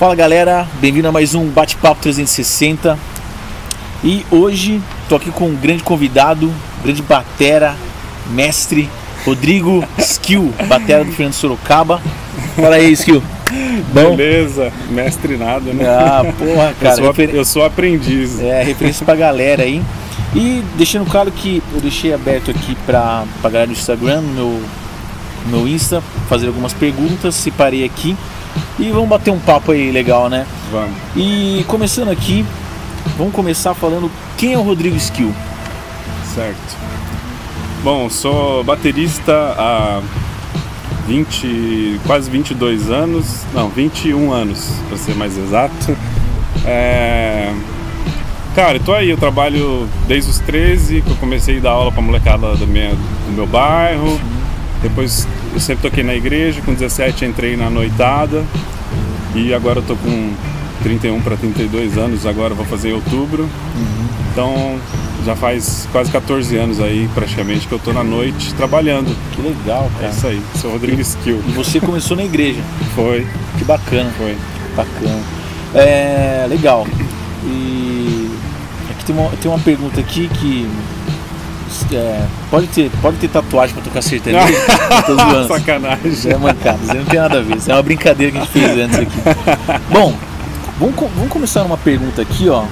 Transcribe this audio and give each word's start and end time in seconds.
Fala 0.00 0.14
galera, 0.14 0.66
bem-vindo 0.80 1.08
a 1.08 1.12
mais 1.12 1.34
um 1.34 1.44
Bate-Papo 1.50 2.00
360. 2.00 2.98
E 4.02 4.24
hoje 4.30 4.80
tô 5.10 5.16
aqui 5.16 5.30
com 5.30 5.48
um 5.48 5.54
grande 5.54 5.82
convidado, 5.82 6.50
grande 6.82 7.02
batera, 7.02 7.76
mestre, 8.30 8.88
Rodrigo 9.26 9.84
Skill, 9.98 10.54
batera 10.66 11.04
do 11.04 11.12
Fernando 11.12 11.34
Sorocaba. 11.34 12.00
Fala 12.56 12.76
aí, 12.76 12.92
Skill. 12.92 13.22
Bom? 13.92 14.16
Beleza, 14.16 14.72
mestre 14.88 15.36
nada, 15.36 15.70
né? 15.70 15.84
Ah, 15.86 16.22
porra, 16.38 16.74
cara. 16.80 16.94
Eu 16.94 16.96
sou, 16.96 17.06
refer... 17.06 17.34
eu 17.34 17.44
sou 17.44 17.64
aprendiz. 17.66 18.40
É, 18.40 18.62
referência 18.62 19.04
pra 19.04 19.14
galera 19.14 19.64
aí. 19.64 19.82
E 20.34 20.64
deixando 20.78 21.04
claro 21.10 21.30
que 21.30 21.62
eu 21.74 21.80
deixei 21.82 22.14
aberto 22.14 22.50
aqui 22.50 22.74
pra, 22.86 23.24
pra 23.42 23.50
galera 23.50 23.66
do 23.66 23.74
Instagram, 23.74 24.22
no 24.22 24.32
meu, 24.32 24.62
no 25.44 25.58
meu 25.58 25.68
Insta, 25.68 26.02
fazer 26.26 26.46
algumas 26.46 26.72
perguntas, 26.72 27.34
separei 27.34 27.84
aqui. 27.84 28.16
E 28.78 28.90
vamos 28.90 29.08
bater 29.08 29.30
um 29.30 29.38
papo 29.38 29.72
aí 29.72 29.90
legal, 29.90 30.28
né? 30.28 30.46
Vamos. 30.70 30.96
E 31.16 31.64
começando 31.68 32.10
aqui, 32.10 32.44
vamos 33.16 33.34
começar 33.34 33.74
falando 33.74 34.10
quem 34.36 34.54
é 34.54 34.58
o 34.58 34.62
Rodrigo 34.62 34.96
Skill. 34.96 35.34
Certo. 36.34 36.76
Bom, 37.82 38.08
sou 38.10 38.62
baterista 38.62 39.32
há 39.58 40.00
20, 41.06 42.00
quase 42.06 42.30
22 42.30 42.90
anos, 42.90 43.44
não, 43.52 43.68
21 43.68 44.32
anos, 44.32 44.70
para 44.88 44.96
ser 44.96 45.14
mais 45.14 45.36
exato. 45.36 45.96
É... 46.64 47.52
Cara, 48.54 48.76
eu 48.78 48.80
tô 48.80 48.92
aí, 48.92 49.10
eu 49.10 49.16
trabalho 49.16 49.88
desde 50.06 50.30
os 50.30 50.38
13, 50.40 51.02
que 51.02 51.10
eu 51.10 51.16
comecei 51.16 51.58
a 51.58 51.60
dar 51.60 51.70
aula 51.70 51.92
pra 51.92 52.02
molecada 52.02 52.54
da 52.54 52.66
minha, 52.66 52.90
do 52.90 53.32
meu 53.32 53.46
bairro. 53.46 54.20
Depois 54.82 55.26
eu 55.52 55.60
sempre 55.60 55.82
toquei 55.82 56.04
na 56.04 56.14
igreja, 56.14 56.60
com 56.62 56.72
17 56.72 57.24
entrei 57.24 57.56
na 57.56 57.70
noitada 57.70 58.44
e 59.34 59.54
agora 59.54 59.78
eu 59.78 59.82
tô 59.82 59.96
com 59.96 60.32
31 60.82 61.20
para 61.20 61.36
32 61.36 61.98
anos, 61.98 62.26
agora 62.26 62.54
vou 62.54 62.64
fazer 62.64 62.90
em 62.90 62.92
outubro. 62.92 63.42
Uhum. 63.42 64.08
Então 64.32 64.78
já 65.24 65.36
faz 65.36 65.86
quase 65.92 66.10
14 66.10 66.56
anos 66.56 66.80
aí 66.80 67.08
praticamente 67.14 67.66
que 67.66 67.72
eu 67.72 67.78
tô 67.78 67.92
na 67.92 68.02
noite 68.02 68.54
trabalhando. 68.54 69.14
Que 69.32 69.42
legal, 69.42 69.90
cara. 69.94 70.06
É 70.06 70.10
isso 70.10 70.26
aí, 70.26 70.42
sou 70.56 70.72
Rodrigo 70.72 71.00
Skill. 71.00 71.42
E 71.48 71.52
você 71.52 71.80
começou 71.80 72.16
na 72.16 72.24
igreja? 72.24 72.60
Foi. 72.94 73.26
Que 73.58 73.64
bacana. 73.64 74.10
Foi. 74.16 74.36
Bacana. 74.76 75.20
É, 75.74 76.46
legal. 76.48 76.86
E 77.44 78.30
aqui 78.90 79.04
tem 79.04 79.16
uma, 79.16 79.30
tem 79.30 79.50
uma 79.50 79.60
pergunta 79.60 80.00
aqui 80.00 80.28
que 80.28 80.68
é, 81.92 82.26
pode, 82.50 82.66
ter, 82.68 82.90
pode 83.02 83.16
ter 83.18 83.28
tatuagem 83.28 83.74
pra 83.74 83.84
tocar 83.84 84.02
sertanejo? 84.02 84.52
Tô 85.06 85.14
zoando. 85.14 85.48
Sacanagem. 85.48 86.10
Isso 86.10 86.28
é 86.28 86.36
mancada, 86.36 86.78
isso 86.82 86.94
não 86.94 87.04
tem 87.04 87.20
nada 87.20 87.38
a 87.38 87.42
ver. 87.42 87.56
Isso 87.56 87.70
é 87.70 87.74
uma 87.74 87.82
brincadeira 87.82 88.32
que 88.32 88.38
a 88.38 88.40
gente 88.42 88.52
fez 88.52 88.78
antes 88.78 88.98
aqui. 88.98 89.82
Bom, 89.90 90.14
vamos, 90.78 90.96
vamos 90.96 91.28
começar 91.30 91.62
uma 91.62 91.78
pergunta 91.78 92.22
aqui, 92.22 92.48
ó. 92.48 92.64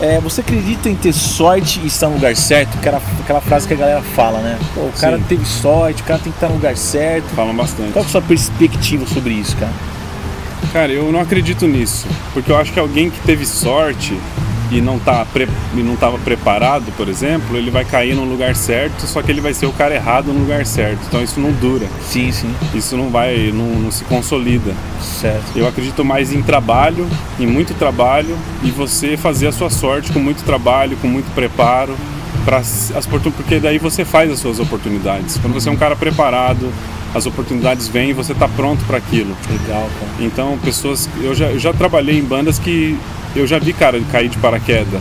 É, 0.00 0.20
você 0.20 0.42
acredita 0.42 0.90
em 0.90 0.94
ter 0.94 1.12
sorte 1.12 1.80
e 1.82 1.86
estar 1.86 2.08
no 2.08 2.16
lugar 2.16 2.36
certo? 2.36 2.76
Aquela, 2.76 3.00
aquela 3.20 3.40
frase 3.40 3.66
que 3.66 3.72
a 3.72 3.76
galera 3.76 4.02
fala, 4.02 4.40
né? 4.40 4.58
Pô, 4.74 4.82
o 4.82 4.92
cara 4.92 5.16
Sim. 5.16 5.24
teve 5.26 5.46
sorte, 5.46 6.02
o 6.02 6.04
cara 6.04 6.18
tem 6.18 6.30
que 6.30 6.36
estar 6.36 6.48
no 6.48 6.54
lugar 6.54 6.76
certo. 6.76 7.24
Falam 7.34 7.56
bastante. 7.56 7.92
Qual 7.92 8.04
é 8.04 8.06
a 8.06 8.10
sua 8.10 8.20
perspectiva 8.20 9.06
sobre 9.06 9.32
isso, 9.32 9.56
cara? 9.56 9.72
Cara, 10.72 10.92
eu 10.92 11.10
não 11.10 11.20
acredito 11.20 11.66
nisso. 11.66 12.06
Porque 12.34 12.52
eu 12.52 12.58
acho 12.58 12.72
que 12.72 12.78
alguém 12.78 13.08
que 13.08 13.18
teve 13.20 13.46
sorte 13.46 14.18
e 14.70 14.80
não 14.80 14.98
tá 14.98 15.24
pre... 15.24 15.48
e 15.74 15.80
não 15.80 15.94
estava 15.94 16.18
preparado, 16.18 16.92
por 16.96 17.08
exemplo, 17.08 17.56
ele 17.56 17.70
vai 17.70 17.84
cair 17.84 18.14
no 18.14 18.24
lugar 18.24 18.56
certo, 18.56 19.06
só 19.06 19.22
que 19.22 19.30
ele 19.30 19.40
vai 19.40 19.54
ser 19.54 19.66
o 19.66 19.72
cara 19.72 19.94
errado 19.94 20.32
no 20.32 20.40
lugar 20.40 20.66
certo. 20.66 21.00
Então 21.06 21.22
isso 21.22 21.40
não 21.40 21.52
dura. 21.52 21.86
Sim, 22.02 22.32
sim. 22.32 22.52
Isso 22.74 22.96
não 22.96 23.08
vai, 23.08 23.52
não, 23.52 23.66
não 23.80 23.90
se 23.90 24.04
consolida. 24.04 24.74
Certo. 25.00 25.56
Eu 25.56 25.66
acredito 25.66 26.04
mais 26.04 26.32
em 26.32 26.42
trabalho, 26.42 27.06
em 27.38 27.46
muito 27.46 27.74
trabalho 27.74 28.36
e 28.62 28.70
você 28.70 29.16
fazer 29.16 29.46
a 29.46 29.52
sua 29.52 29.70
sorte 29.70 30.12
com 30.12 30.18
muito 30.18 30.42
trabalho, 30.44 30.96
com 30.96 31.08
muito 31.08 31.32
preparo 31.34 31.96
para 32.44 32.58
as 32.58 32.92
porque 33.36 33.58
daí 33.58 33.76
você 33.76 34.04
faz 34.04 34.30
as 34.30 34.38
suas 34.38 34.60
oportunidades. 34.60 35.36
Quando 35.38 35.54
você 35.54 35.68
é 35.68 35.72
um 35.72 35.76
cara 35.76 35.96
preparado, 35.96 36.72
as 37.12 37.26
oportunidades 37.26 37.88
vêm 37.88 38.10
e 38.10 38.12
você 38.12 38.32
está 38.32 38.46
pronto 38.46 38.84
para 38.84 38.98
aquilo. 38.98 39.36
Legal, 39.50 39.88
cara. 39.98 40.12
Então, 40.20 40.56
pessoas. 40.58 41.08
Eu 41.20 41.34
já, 41.34 41.46
eu 41.46 41.58
já 41.58 41.72
trabalhei 41.72 42.18
em 42.18 42.22
bandas 42.22 42.58
que 42.58 42.96
eu 43.36 43.46
já 43.46 43.58
vi 43.58 43.72
cara 43.72 44.00
cair 44.10 44.28
de 44.28 44.38
paraquedas 44.38 45.00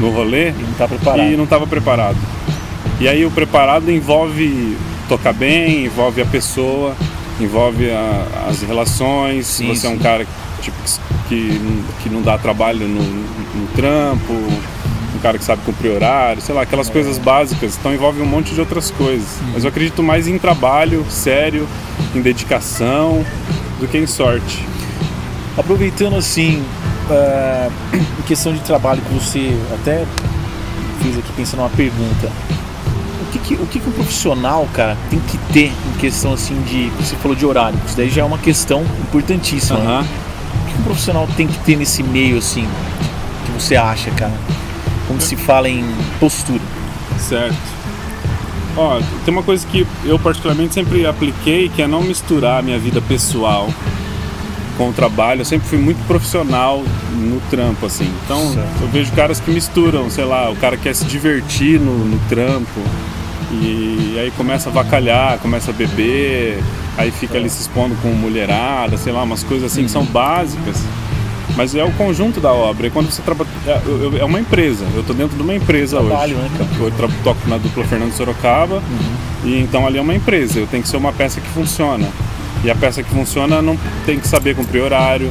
no 0.00 0.10
rolê 0.10 0.50
e 0.50 0.62
não 0.62 0.72
tá 0.74 0.88
preparado. 0.88 1.32
E 1.32 1.36
não 1.36 1.44
estava 1.44 1.66
preparado. 1.66 2.16
E 3.00 3.08
aí 3.08 3.24
o 3.24 3.30
preparado 3.30 3.90
envolve 3.90 4.76
tocar 5.08 5.32
bem, 5.32 5.84
envolve 5.84 6.22
a 6.22 6.26
pessoa, 6.26 6.94
envolve 7.40 7.90
a, 7.90 8.46
as 8.48 8.62
relações. 8.62 9.46
Sim, 9.46 9.68
você 9.68 9.86
é 9.86 9.90
um 9.90 9.98
cara 9.98 10.26
tipo, 10.60 10.76
que, 11.28 11.60
que 12.02 12.08
não 12.08 12.22
dá 12.22 12.38
trabalho 12.38 12.86
no, 12.86 13.02
no 13.02 13.66
trampo, 13.74 14.32
um 14.32 15.18
cara 15.20 15.38
que 15.38 15.44
sabe 15.44 15.62
cumprir 15.64 15.92
horário, 15.92 16.40
sei 16.40 16.54
lá, 16.54 16.62
aquelas 16.62 16.88
é. 16.88 16.92
coisas 16.92 17.18
básicas. 17.18 17.76
Então 17.78 17.92
envolve 17.92 18.22
um 18.22 18.26
monte 18.26 18.54
de 18.54 18.60
outras 18.60 18.90
coisas. 18.90 19.28
Mas 19.52 19.64
eu 19.64 19.70
acredito 19.70 20.02
mais 20.02 20.28
em 20.28 20.38
trabalho 20.38 21.04
sério, 21.08 21.66
em 22.14 22.20
dedicação, 22.20 23.24
do 23.80 23.88
que 23.88 23.98
em 23.98 24.06
sorte. 24.06 24.64
Aproveitando 25.56 26.16
assim, 26.16 26.64
uh, 27.10 27.72
em 27.96 28.22
questão 28.22 28.52
de 28.52 28.60
trabalho 28.60 29.00
que 29.02 29.14
você 29.14 29.56
até 29.72 30.04
fiz 31.02 31.18
aqui 31.18 31.32
pensando 31.36 31.60
uma 31.60 31.70
pergunta. 31.70 32.30
O 33.22 33.32
que, 33.32 33.38
que 33.38 33.54
o 33.54 33.66
que, 33.66 33.80
que 33.80 33.88
um 33.88 33.92
profissional, 33.92 34.68
cara, 34.72 34.96
tem 35.10 35.18
que 35.20 35.36
ter 35.52 35.72
em 35.72 35.98
questão 35.98 36.32
assim 36.32 36.60
de. 36.62 36.90
Você 37.02 37.16
falou 37.16 37.36
de 37.36 37.44
horário, 37.44 37.78
isso 37.86 37.96
daí 37.96 38.08
já 38.08 38.22
é 38.22 38.24
uma 38.24 38.38
questão 38.38 38.82
importantíssima. 39.00 39.78
Uhum. 39.78 39.84
Né? 39.84 40.08
O 40.62 40.70
que 40.70 40.80
um 40.80 40.84
profissional 40.84 41.28
tem 41.36 41.46
que 41.46 41.58
ter 41.60 41.76
nesse 41.76 42.02
meio 42.02 42.38
assim? 42.38 42.66
Que 43.44 43.52
você 43.52 43.76
acha, 43.76 44.10
cara? 44.12 44.34
Quando 45.06 45.20
se 45.20 45.36
fala 45.36 45.68
em 45.68 45.84
postura. 46.18 46.62
Certo. 47.18 47.56
Ó, 48.76 49.00
tem 49.24 49.32
uma 49.32 49.42
coisa 49.42 49.64
que 49.66 49.86
eu 50.04 50.18
particularmente 50.18 50.74
sempre 50.74 51.06
apliquei, 51.06 51.68
que 51.68 51.80
é 51.80 51.86
não 51.86 52.02
misturar 52.02 52.58
a 52.58 52.62
minha 52.62 52.78
vida 52.78 53.00
pessoal 53.00 53.68
com 54.76 54.88
o 54.88 54.92
trabalho. 54.92 55.40
Eu 55.40 55.44
sempre 55.44 55.68
fui 55.68 55.78
muito 55.78 56.04
profissional 56.06 56.82
no 57.12 57.40
trampo, 57.50 57.86
assim. 57.86 58.10
Então 58.24 58.52
certo. 58.52 58.82
eu 58.82 58.88
vejo 58.88 59.12
caras 59.12 59.40
que 59.40 59.50
misturam, 59.50 60.10
sei 60.10 60.24
lá, 60.24 60.50
o 60.50 60.56
cara 60.56 60.76
quer 60.76 60.94
se 60.94 61.04
divertir 61.04 61.80
no, 61.80 61.98
no 62.04 62.18
trampo 62.28 62.80
e 63.52 64.16
aí 64.18 64.30
começa 64.32 64.68
a 64.68 64.72
vacalhar, 64.72 65.38
começa 65.38 65.70
a 65.70 65.74
beber, 65.74 66.62
aí 66.96 67.10
fica 67.10 67.38
ali 67.38 67.48
se 67.48 67.62
expondo 67.62 67.94
com 67.96 68.08
mulherada, 68.08 68.96
sei 68.96 69.12
lá, 69.12 69.22
umas 69.22 69.42
coisas 69.42 69.70
assim 69.70 69.84
que 69.84 69.90
são 69.90 70.04
básicas. 70.04 70.76
Mas 71.56 71.74
é 71.74 71.84
o 71.84 71.92
conjunto 71.92 72.40
da 72.40 72.52
obra. 72.52 72.88
E 72.88 72.90
quando 72.90 73.10
você 73.10 73.22
trabalha. 73.22 73.48
É, 73.66 74.20
é, 74.20 74.24
uma 74.24 74.40
empresa. 74.40 74.84
Eu 74.92 75.02
estou 75.02 75.14
dentro 75.14 75.36
de 75.36 75.42
uma 75.42 75.54
empresa 75.54 75.98
Trabalho, 75.98 76.36
hoje. 76.36 76.48
Né, 76.48 76.68
eu 76.80 77.12
toco 77.22 77.48
na 77.48 77.58
dupla 77.58 77.84
Fernando 77.84 78.12
Sorocaba. 78.12 78.76
Uhum. 78.76 79.14
E 79.44 79.60
então 79.60 79.86
ali 79.86 79.98
é 79.98 80.00
uma 80.00 80.14
empresa. 80.14 80.58
Eu 80.58 80.66
tenho 80.66 80.82
que 80.82 80.88
ser 80.88 80.96
uma 80.96 81.12
peça 81.12 81.40
que 81.40 81.48
funciona. 81.48 82.08
E 82.64 82.70
a 82.70 82.74
peça 82.74 83.02
que 83.02 83.10
funciona 83.10 83.60
não 83.60 83.78
tem 84.06 84.18
que 84.18 84.26
saber 84.26 84.56
cumprir 84.56 84.82
horário, 84.82 85.30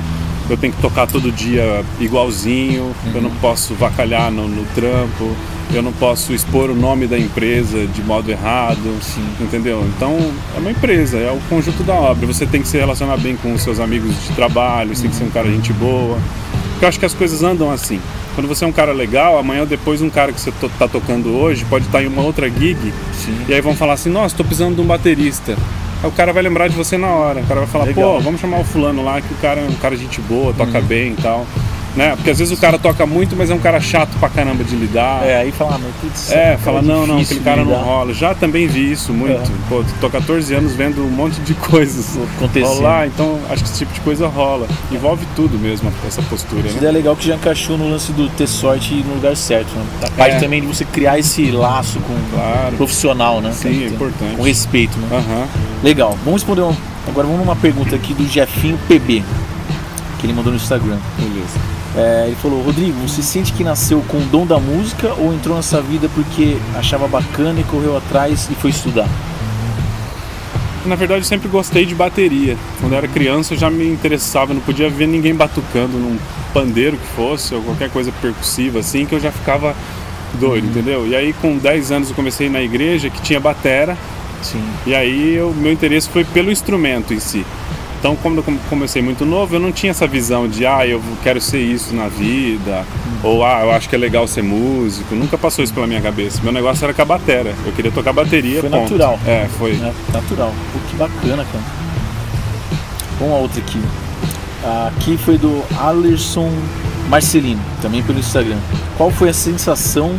eu 0.49 0.57
tenho 0.57 0.73
que 0.73 0.81
tocar 0.81 1.07
todo 1.07 1.31
dia 1.31 1.83
igualzinho, 1.99 2.83
uhum. 2.83 3.11
eu 3.15 3.21
não 3.21 3.31
posso 3.31 3.73
vacalhar 3.73 4.29
no, 4.31 4.47
no, 4.47 4.65
trampo, 4.75 5.35
eu 5.73 5.81
não 5.81 5.93
posso 5.93 6.33
expor 6.33 6.69
o 6.69 6.75
nome 6.75 7.07
da 7.07 7.17
empresa 7.17 7.87
de 7.87 8.03
modo 8.03 8.29
errado, 8.29 8.97
Sim. 9.01 9.25
entendeu? 9.39 9.83
Então 9.95 10.17
é 10.55 10.59
uma 10.59 10.71
empresa, 10.71 11.17
é 11.17 11.31
o 11.31 11.39
conjunto 11.49 11.83
da 11.83 11.93
obra. 11.93 12.27
Você 12.27 12.45
tem 12.45 12.61
que 12.61 12.67
se 12.67 12.77
relacionar 12.77 13.17
bem 13.17 13.35
com 13.35 13.53
os 13.53 13.61
seus 13.61 13.79
amigos 13.79 14.11
de 14.27 14.33
trabalho, 14.35 14.95
você 14.95 15.03
tem 15.03 15.11
que 15.11 15.17
ser 15.17 15.23
um 15.23 15.29
cara 15.29 15.49
gente 15.49 15.71
boa. 15.73 16.19
Porque 16.71 16.85
eu 16.85 16.89
acho 16.89 16.99
que 16.99 17.05
as 17.05 17.13
coisas 17.13 17.41
andam 17.41 17.71
assim. 17.71 17.99
Quando 18.35 18.47
você 18.47 18.65
é 18.65 18.67
um 18.67 18.71
cara 18.71 18.91
legal, 18.91 19.37
amanhã 19.37 19.61
ou 19.61 19.67
depois 19.67 20.01
um 20.01 20.09
cara 20.09 20.33
que 20.33 20.41
você 20.41 20.49
está 20.49 20.87
tocando 20.87 21.29
hoje 21.29 21.63
pode 21.65 21.85
estar 21.85 22.03
em 22.03 22.07
uma 22.07 22.23
outra 22.23 22.49
gig 22.49 22.93
Sim. 23.13 23.37
e 23.47 23.53
aí 23.53 23.61
vão 23.61 23.75
falar 23.75 23.93
assim: 23.93 24.09
Nossa, 24.09 24.33
estou 24.33 24.45
precisando 24.45 24.75
de 24.75 24.81
um 24.81 24.85
baterista. 24.85 25.55
Aí 26.03 26.09
o 26.09 26.11
cara 26.11 26.33
vai 26.33 26.43
lembrar 26.43 26.67
de 26.67 26.75
você 26.75 26.97
na 26.97 27.07
hora. 27.07 27.39
O 27.39 27.47
cara 27.47 27.61
vai 27.61 27.69
falar, 27.69 27.85
Legal. 27.85 28.15
pô, 28.15 28.19
vamos 28.19 28.41
chamar 28.41 28.59
o 28.59 28.63
fulano 28.65 29.05
lá, 29.05 29.21
que 29.21 29.33
o 29.33 29.37
cara 29.37 29.61
é 29.61 29.63
um 29.63 29.75
cara 29.75 29.95
de 29.95 30.03
gente 30.03 30.19
boa, 30.19 30.53
toca 30.53 30.79
uhum. 30.79 30.85
bem 30.85 31.13
e 31.13 31.15
tal. 31.15 31.47
Né? 31.95 32.15
Porque 32.15 32.31
às 32.31 32.39
vezes 32.39 32.57
o 32.57 32.59
cara 32.59 32.79
toca 32.79 33.05
muito, 33.05 33.35
mas 33.35 33.51
é 33.51 33.53
um 33.53 33.59
cara 33.59 33.79
chato 33.79 34.17
pra 34.19 34.27
caramba 34.27 34.63
de 34.63 34.75
lidar. 34.75 35.23
É, 35.23 35.37
aí 35.37 35.51
fala, 35.51 35.77
meu 35.77 35.91
putz, 36.01 36.31
É, 36.31 36.57
fala, 36.57 36.81
não, 36.81 37.05
não, 37.05 37.19
aquele 37.19 37.39
cara 37.41 37.63
não 37.63 37.75
rola. 37.75 38.13
Já 38.13 38.33
também 38.33 38.67
vi 38.67 38.91
isso 38.91 39.13
muito. 39.13 39.35
É. 39.35 39.55
Pô, 39.69 39.83
tô 40.01 40.09
14 40.09 40.53
anos 40.55 40.73
vendo 40.73 41.03
um 41.03 41.09
monte 41.09 41.39
de 41.41 41.53
coisas 41.53 42.17
rolar, 42.63 43.07
então 43.07 43.39
acho 43.49 43.63
que 43.63 43.69
esse 43.69 43.79
tipo 43.79 43.93
de 43.93 44.01
coisa 44.01 44.27
rola. 44.27 44.67
Envolve 44.91 45.25
tudo 45.35 45.57
mesmo, 45.57 45.91
essa 46.07 46.21
postura. 46.23 46.67
Isso 46.67 46.81
né? 46.81 46.89
é 46.89 46.91
legal 46.91 47.15
que 47.15 47.27
já 47.27 47.35
encaixou 47.35 47.77
no 47.77 47.89
lance 47.89 48.11
do 48.11 48.27
ter 48.29 48.47
sorte 48.47 48.93
no 48.95 49.15
lugar 49.15 49.35
certo. 49.35 49.69
Né? 49.75 49.85
A 50.03 50.09
parte 50.11 50.35
é. 50.37 50.39
também 50.39 50.61
de 50.61 50.67
você 50.67 50.85
criar 50.85 51.19
esse 51.19 51.51
laço 51.51 51.99
com 51.99 52.15
claro. 52.35 52.75
profissional, 52.75 53.41
né? 53.41 53.51
Sim, 53.51 53.83
é 53.83 53.87
importante. 53.87 54.35
Com 54.35 54.43
respeito, 54.43 54.97
né? 54.97 55.07
Uhum. 55.11 55.47
Legal. 55.83 56.17
Vamos 56.23 56.41
responder 56.41 56.61
um... 56.61 56.75
agora 57.07 57.27
vamos 57.27 57.45
numa 57.45 57.55
pergunta 57.55 57.95
aqui 57.95 58.13
do 58.13 58.27
Jefinho 58.27 58.79
PB, 58.87 59.23
que 60.19 60.25
ele 60.25 60.33
mandou 60.33 60.51
no 60.51 60.57
Instagram. 60.57 60.97
Beleza. 61.17 61.82
É, 61.95 62.25
ele 62.27 62.35
falou, 62.35 62.61
Rodrigo, 62.63 62.99
você 63.07 63.21
sente 63.21 63.53
que 63.53 63.63
nasceu 63.63 64.03
com 64.07 64.17
o 64.17 64.25
dom 64.25 64.45
da 64.45 64.59
música 64.59 65.13
ou 65.13 65.33
entrou 65.33 65.55
nessa 65.55 65.81
vida 65.81 66.09
porque 66.13 66.57
achava 66.75 67.07
bacana 67.07 67.59
e 67.59 67.63
correu 67.63 67.95
atrás 67.95 68.49
e 68.49 68.55
foi 68.55 68.71
estudar? 68.71 69.07
Na 70.85 70.95
verdade, 70.95 71.21
eu 71.21 71.25
sempre 71.25 71.47
gostei 71.47 71.85
de 71.85 71.95
bateria. 71.95 72.57
Quando 72.81 72.93
eu 72.93 72.97
era 72.97 73.07
criança, 73.07 73.53
eu 73.53 73.57
já 73.57 73.69
me 73.69 73.87
interessava. 73.87 74.53
Não 74.53 74.61
podia 74.61 74.89
ver 74.89 75.07
ninguém 75.07 75.33
batucando 75.33 75.97
num 75.97 76.17
pandeiro 76.53 76.97
que 76.97 77.07
fosse, 77.15 77.55
ou 77.55 77.61
qualquer 77.61 77.89
coisa 77.89 78.11
percussiva 78.21 78.79
assim, 78.79 79.05
que 79.05 79.15
eu 79.15 79.19
já 79.19 79.31
ficava 79.31 79.73
doido, 80.33 80.67
entendeu? 80.67 81.07
E 81.07 81.15
aí, 81.15 81.31
com 81.33 81.57
10 81.57 81.91
anos, 81.91 82.09
eu 82.09 82.15
comecei 82.15 82.49
na 82.49 82.61
igreja 82.61 83.09
que 83.09 83.21
tinha 83.21 83.39
batera. 83.39 83.97
Sim. 84.41 84.61
E 84.85 84.93
aí, 84.93 85.41
o 85.41 85.51
meu 85.51 85.71
interesse 85.71 86.09
foi 86.09 86.25
pelo 86.25 86.51
instrumento 86.51 87.13
em 87.13 87.19
si. 87.19 87.45
Então, 88.03 88.17
como 88.17 88.39
eu 88.39 88.43
comecei 88.69 89.01
muito 89.01 89.23
novo, 89.23 89.55
eu 89.55 89.61
não 89.61 89.71
tinha 89.71 89.91
essa 89.91 90.05
visão 90.05 90.45
de, 90.45 90.65
ah, 90.65 90.85
eu 90.85 91.01
quero 91.23 91.39
ser 91.39 91.61
isso 91.61 91.95
na 91.95 92.09
vida, 92.09 92.85
ou 93.23 93.45
ah, 93.45 93.61
eu 93.63 93.71
acho 93.71 93.87
que 93.87 93.95
é 93.95 93.97
legal 93.97 94.27
ser 94.27 94.41
músico. 94.43 95.15
Nunca 95.15 95.37
passou 95.37 95.63
isso 95.63 95.73
pela 95.73 95.87
minha 95.87 96.01
cabeça. 96.01 96.41
Meu 96.43 96.51
negócio 96.51 96.83
era 96.83 96.93
com 96.93 97.01
a 97.01 97.05
batera. 97.05 97.55
Eu 97.65 97.71
queria 97.71 97.93
tocar 97.93 98.11
bateria. 98.11 98.59
Foi 98.59 98.69
ponto. 98.69 98.81
natural. 98.81 99.17
É, 99.25 99.47
foi. 99.57 99.71
É, 99.75 99.93
natural. 100.11 100.53
Pô, 100.73 100.79
que 100.89 100.97
bacana, 100.97 101.45
cara. 101.45 101.63
Vamos 103.21 103.35
a 103.35 103.37
outra 103.37 103.61
aqui. 103.61 103.79
Aqui 104.85 105.15
foi 105.15 105.37
do 105.37 105.63
Alerson 105.79 106.51
Marcelino, 107.07 107.61
também 107.81 108.03
pelo 108.03 108.19
Instagram. 108.19 108.57
Qual 108.97 109.11
foi 109.11 109.29
a 109.29 109.33
sensação 109.33 110.13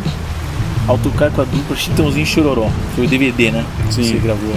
ao 0.87 0.97
tocar 0.97 1.29
com 1.29 1.41
a 1.41 1.45
dupla 1.45 1.75
Chitãozinho 1.75 2.25
Chororó? 2.25 2.67
Foi 2.95 3.05
o 3.05 3.07
DVD, 3.07 3.51
né? 3.51 3.63
Sim. 3.91 4.01
Que 4.01 4.07
você 4.07 4.17
gravou. 4.17 4.55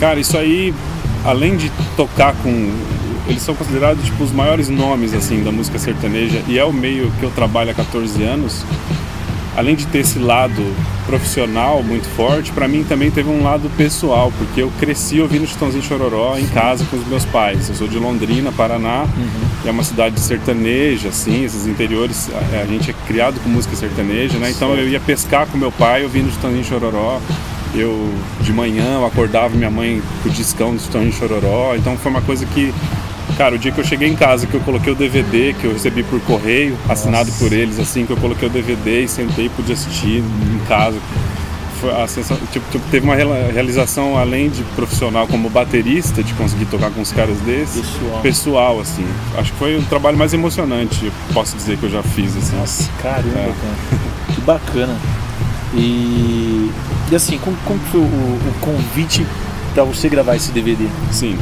Cara, 0.00 0.18
isso 0.18 0.36
aí, 0.36 0.74
além 1.24 1.56
de 1.56 1.70
tocar 1.96 2.34
com. 2.42 2.72
Eles 3.28 3.42
são 3.42 3.54
considerados 3.54 4.04
tipo, 4.04 4.24
os 4.24 4.32
maiores 4.32 4.68
nomes 4.68 5.14
assim 5.14 5.42
da 5.44 5.52
música 5.52 5.78
sertaneja 5.78 6.42
e 6.48 6.58
é 6.58 6.64
o 6.64 6.72
meio 6.72 7.12
que 7.20 7.22
eu 7.22 7.30
trabalho 7.30 7.70
há 7.70 7.74
14 7.74 8.22
anos. 8.22 8.64
Além 9.56 9.74
de 9.74 9.84
ter 9.88 9.98
esse 9.98 10.18
lado 10.18 10.62
profissional 11.06 11.82
muito 11.82 12.08
forte, 12.16 12.52
para 12.52 12.68
mim 12.68 12.84
também 12.84 13.10
teve 13.10 13.28
um 13.28 13.42
lado 13.42 13.68
pessoal, 13.76 14.32
porque 14.38 14.62
eu 14.62 14.72
cresci 14.78 15.20
ouvindo 15.20 15.44
Chitãozinho 15.46 15.82
Chororó 15.82 16.38
em 16.38 16.46
casa 16.46 16.84
com 16.88 16.96
os 16.96 17.06
meus 17.08 17.24
pais. 17.24 17.68
Eu 17.68 17.74
sou 17.74 17.88
de 17.88 17.98
Londrina, 17.98 18.52
Paraná, 18.52 19.02
Uhum. 19.16 19.28
é 19.66 19.70
uma 19.72 19.82
cidade 19.82 20.20
sertaneja, 20.20 21.08
assim, 21.08 21.44
esses 21.44 21.66
interiores, 21.66 22.30
a, 22.32 22.60
a 22.62 22.66
gente 22.66 22.90
é 22.90 22.94
criado 23.08 23.40
com 23.42 23.48
música 23.50 23.74
sertaneja, 23.74 24.38
né? 24.38 24.50
Então 24.50 24.72
eu 24.74 24.88
ia 24.88 25.00
pescar 25.00 25.46
com 25.48 25.58
meu 25.58 25.72
pai 25.72 26.04
ouvindo 26.04 26.30
Chitãozinho 26.30 26.64
Chororó. 26.64 27.20
Eu, 27.74 28.12
de 28.40 28.52
manhã, 28.52 28.94
eu 28.94 29.06
acordava 29.06 29.54
minha 29.54 29.70
mãe 29.70 30.02
com 30.22 30.28
o 30.28 30.32
discão 30.32 30.74
do 30.74 30.80
Chitãozinho 30.80 31.10
e 31.10 31.12
Chororó. 31.12 31.74
Então 31.76 31.96
foi 31.96 32.10
uma 32.10 32.20
coisa 32.22 32.44
que, 32.46 32.74
cara, 33.36 33.54
o 33.54 33.58
dia 33.58 33.70
que 33.70 33.78
eu 33.80 33.84
cheguei 33.84 34.08
em 34.08 34.16
casa, 34.16 34.46
que 34.46 34.54
eu 34.54 34.60
coloquei 34.60 34.92
o 34.92 34.96
DVD, 34.96 35.54
que 35.54 35.64
eu 35.66 35.72
recebi 35.72 36.02
por 36.02 36.20
correio, 36.22 36.76
assinado 36.88 37.30
Nossa. 37.30 37.44
por 37.44 37.52
eles, 37.52 37.78
assim, 37.78 38.04
que 38.04 38.12
eu 38.12 38.16
coloquei 38.16 38.48
o 38.48 38.50
DVD 38.50 39.04
e 39.04 39.08
sentei 39.08 39.46
e 39.46 39.48
pude 39.50 39.72
assistir 39.72 40.18
em 40.18 40.58
casa. 40.66 40.98
Foi 41.80 41.90
a 41.92 42.06
sensação, 42.08 42.36
tipo, 42.52 42.66
tipo, 42.70 42.84
teve 42.90 43.06
uma 43.06 43.14
realização 43.14 44.18
além 44.18 44.50
de 44.50 44.62
profissional 44.76 45.26
como 45.26 45.48
baterista, 45.48 46.22
de 46.22 46.34
conseguir 46.34 46.66
tocar 46.66 46.90
com 46.90 47.00
os 47.00 47.10
caras 47.10 47.38
desses 47.38 47.86
Pessoal. 47.86 48.20
pessoal, 48.20 48.80
assim. 48.80 49.06
Acho 49.38 49.50
que 49.52 49.58
foi 49.58 49.78
o 49.78 49.82
trabalho 49.84 50.18
mais 50.18 50.34
emocionante, 50.34 51.06
eu 51.06 51.12
posso 51.32 51.56
dizer, 51.56 51.78
que 51.78 51.84
eu 51.84 51.90
já 51.90 52.02
fiz, 52.02 52.36
assim. 52.36 52.54
Nossa, 52.56 52.90
caramba, 53.00 53.28
É. 53.38 53.44
cara. 53.44 54.34
Que 54.34 54.40
bacana. 54.42 54.94
E, 55.74 56.70
e 57.10 57.14
assim, 57.14 57.38
como, 57.38 57.56
como 57.64 57.78
foi 57.90 58.00
o, 58.00 58.04
o 58.04 58.54
convite 58.60 59.26
para 59.74 59.84
você 59.84 60.08
gravar 60.08 60.36
esse 60.36 60.50
DVD? 60.52 60.86
Sim. 61.12 61.36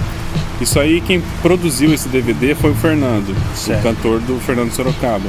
Isso 0.61 0.79
aí, 0.81 1.01
quem 1.01 1.23
produziu 1.41 1.95
esse 1.95 2.09
DVD 2.09 2.55
foi 2.55 2.73
o 2.73 2.75
Fernando, 2.75 3.35
Certo. 3.55 3.81
o 3.81 3.83
cantor 3.83 4.21
do 4.21 4.41
Fernando 4.41 4.73
Sorocaba. 4.73 5.29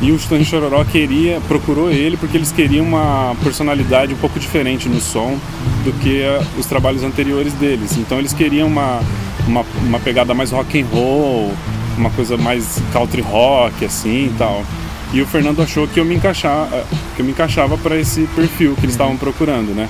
E 0.00 0.10
o 0.10 0.18
Chitãozinho 0.18 0.48
Chororó 0.48 0.84
queria, 0.84 1.40
procurou 1.46 1.88
ele 1.88 2.16
porque 2.16 2.36
eles 2.36 2.50
queriam 2.50 2.84
uma 2.84 3.36
personalidade 3.42 4.12
um 4.12 4.16
pouco 4.16 4.38
diferente 4.38 4.88
no 4.88 5.00
som 5.00 5.38
do 5.84 5.92
que 6.00 6.20
eh, 6.20 6.42
os 6.58 6.66
trabalhos 6.66 7.04
anteriores 7.04 7.52
deles. 7.52 7.96
Então 7.96 8.18
eles 8.18 8.32
queriam 8.32 8.66
uma, 8.66 9.00
uma, 9.46 9.64
uma 9.84 10.00
pegada 10.00 10.34
mais 10.34 10.50
rock 10.50 10.80
and 10.80 10.86
roll, 10.92 11.52
uma 11.96 12.10
coisa 12.10 12.36
mais 12.36 12.80
country 12.92 13.20
rock 13.20 13.84
assim 13.84 14.26
e 14.26 14.34
tal. 14.36 14.64
E 15.12 15.20
o 15.20 15.26
Fernando 15.26 15.60
achou 15.60 15.86
que 15.86 16.00
eu 16.00 16.04
me 16.04 16.14
encaixava, 16.14 16.84
que 17.14 17.20
eu 17.20 17.24
me 17.26 17.32
encaixava 17.32 17.76
para 17.76 17.98
esse 17.98 18.22
perfil 18.34 18.74
que 18.74 18.84
eles 18.84 18.94
estavam 18.94 19.16
procurando, 19.16 19.74
né? 19.74 19.88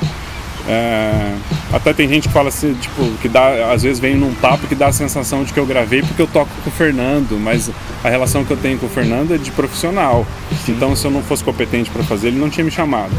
É, 0.69 1.35
até 1.73 1.93
tem 1.93 2.09
gente 2.09 2.29
que 2.29 2.35
fala 2.35 2.49
assim, 2.49 2.75
tipo, 2.75 3.05
que 3.21 3.29
dá, 3.29 3.73
às 3.73 3.83
vezes 3.83 3.99
vem 3.99 4.17
num 4.17 4.33
papo 4.35 4.67
que 4.67 4.75
dá 4.75 4.89
a 4.89 4.93
sensação 4.93 5.43
de 5.43 5.53
que 5.53 5.59
eu 5.59 5.67
gravei 5.67 6.03
porque 6.03 6.23
eu 6.23 6.27
toco 6.27 6.51
com 6.63 6.71
o 6.71 6.73
Fernando, 6.73 7.39
mas 7.39 7.71
a 8.05 8.09
relação 8.09 8.45
que 8.45 8.53
eu 8.53 8.57
tenho 8.57 8.79
com 8.79 8.87
o 8.87 8.89
Fernando 8.89 9.35
é 9.35 9.39
de 9.39 9.51
profissional. 9.51 10.27
Então, 10.69 10.95
se 10.95 11.05
eu 11.05 11.11
não 11.11 11.23
fosse 11.23 11.43
competente 11.43 11.91
para 11.91 12.03
fazer, 12.05 12.29
ele 12.29 12.39
não 12.39 12.49
tinha 12.49 12.65
me 12.65 12.71
chamado. 12.71 13.13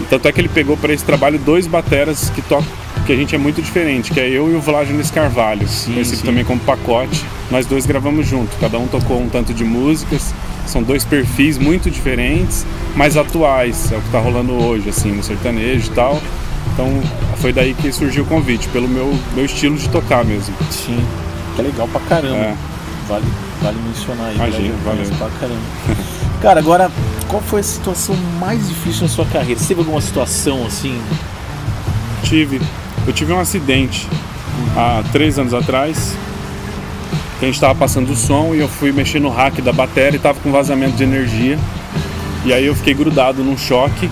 E 0.00 0.04
Tanto 0.04 0.28
é 0.28 0.32
que 0.32 0.40
ele 0.40 0.48
pegou 0.48 0.76
para 0.76 0.92
esse 0.92 1.04
trabalho 1.04 1.38
dois 1.38 1.66
bateras 1.66 2.30
que 2.30 2.40
tocam, 2.40 2.66
que 3.04 3.12
a 3.12 3.16
gente 3.16 3.34
é 3.34 3.38
muito 3.38 3.60
diferente, 3.60 4.10
que 4.10 4.20
é 4.20 4.28
eu 4.28 4.50
e 4.50 4.54
o 4.54 4.60
Vladinis 4.60 5.10
Carvalho, 5.10 5.66
conhecido 5.84 6.18
sim. 6.18 6.24
também 6.24 6.44
como 6.44 6.60
Pacote. 6.60 7.24
Nós 7.50 7.66
dois 7.66 7.84
gravamos 7.84 8.26
junto, 8.26 8.56
cada 8.58 8.78
um 8.78 8.86
tocou 8.86 9.20
um 9.20 9.28
tanto 9.28 9.52
de 9.52 9.64
músicas. 9.64 10.32
São 10.72 10.82
dois 10.82 11.04
perfis 11.04 11.58
muito 11.58 11.90
diferentes, 11.90 12.64
mas 12.96 13.14
atuais, 13.18 13.92
é 13.92 13.96
o 13.98 14.00
que 14.00 14.08
tá 14.08 14.18
rolando 14.18 14.54
hoje, 14.54 14.88
assim, 14.88 15.12
no 15.12 15.22
sertanejo 15.22 15.90
e 15.90 15.94
tal. 15.94 16.18
Então 16.72 16.88
foi 17.36 17.52
daí 17.52 17.74
que 17.74 17.92
surgiu 17.92 18.24
o 18.24 18.26
convite, 18.26 18.66
pelo 18.68 18.88
meu, 18.88 19.14
meu 19.34 19.44
estilo 19.44 19.76
de 19.76 19.86
tocar 19.90 20.24
mesmo. 20.24 20.54
Sim. 20.70 20.98
Que 21.54 21.60
é 21.60 21.64
legal 21.64 21.86
pra 21.88 22.00
caramba. 22.00 22.36
É. 22.36 22.54
Vale, 23.06 23.26
vale 23.60 23.78
mencionar 23.86 24.28
aí. 24.28 24.34
Imagina, 24.34 24.74
valeu. 24.82 25.10
Pra 25.18 25.28
caramba. 25.38 25.60
Cara, 26.40 26.60
agora, 26.60 26.90
qual 27.28 27.42
foi 27.42 27.60
a 27.60 27.64
situação 27.64 28.16
mais 28.40 28.66
difícil 28.66 29.02
na 29.02 29.08
sua 29.08 29.26
carreira? 29.26 29.60
Você 29.60 29.68
teve 29.68 29.80
alguma 29.80 30.00
situação 30.00 30.64
assim? 30.66 30.98
Tive, 32.22 32.62
eu 33.06 33.12
tive 33.12 33.30
um 33.34 33.38
acidente 33.38 34.08
há 34.74 35.02
três 35.12 35.38
anos 35.38 35.52
atrás. 35.52 36.16
Que 37.42 37.46
a 37.46 37.48
gente 37.48 37.56
estava 37.56 37.74
passando 37.74 38.08
o 38.12 38.14
som 38.14 38.54
e 38.54 38.60
eu 38.60 38.68
fui 38.68 38.92
mexer 38.92 39.18
no 39.18 39.28
rack 39.28 39.60
da 39.60 39.72
bateria 39.72 40.14
e 40.14 40.18
tava 40.20 40.38
com 40.38 40.52
vazamento 40.52 40.92
de 40.92 41.02
energia. 41.02 41.58
E 42.44 42.52
aí 42.52 42.64
eu 42.64 42.72
fiquei 42.76 42.94
grudado 42.94 43.42
num 43.42 43.58
choque. 43.58 44.08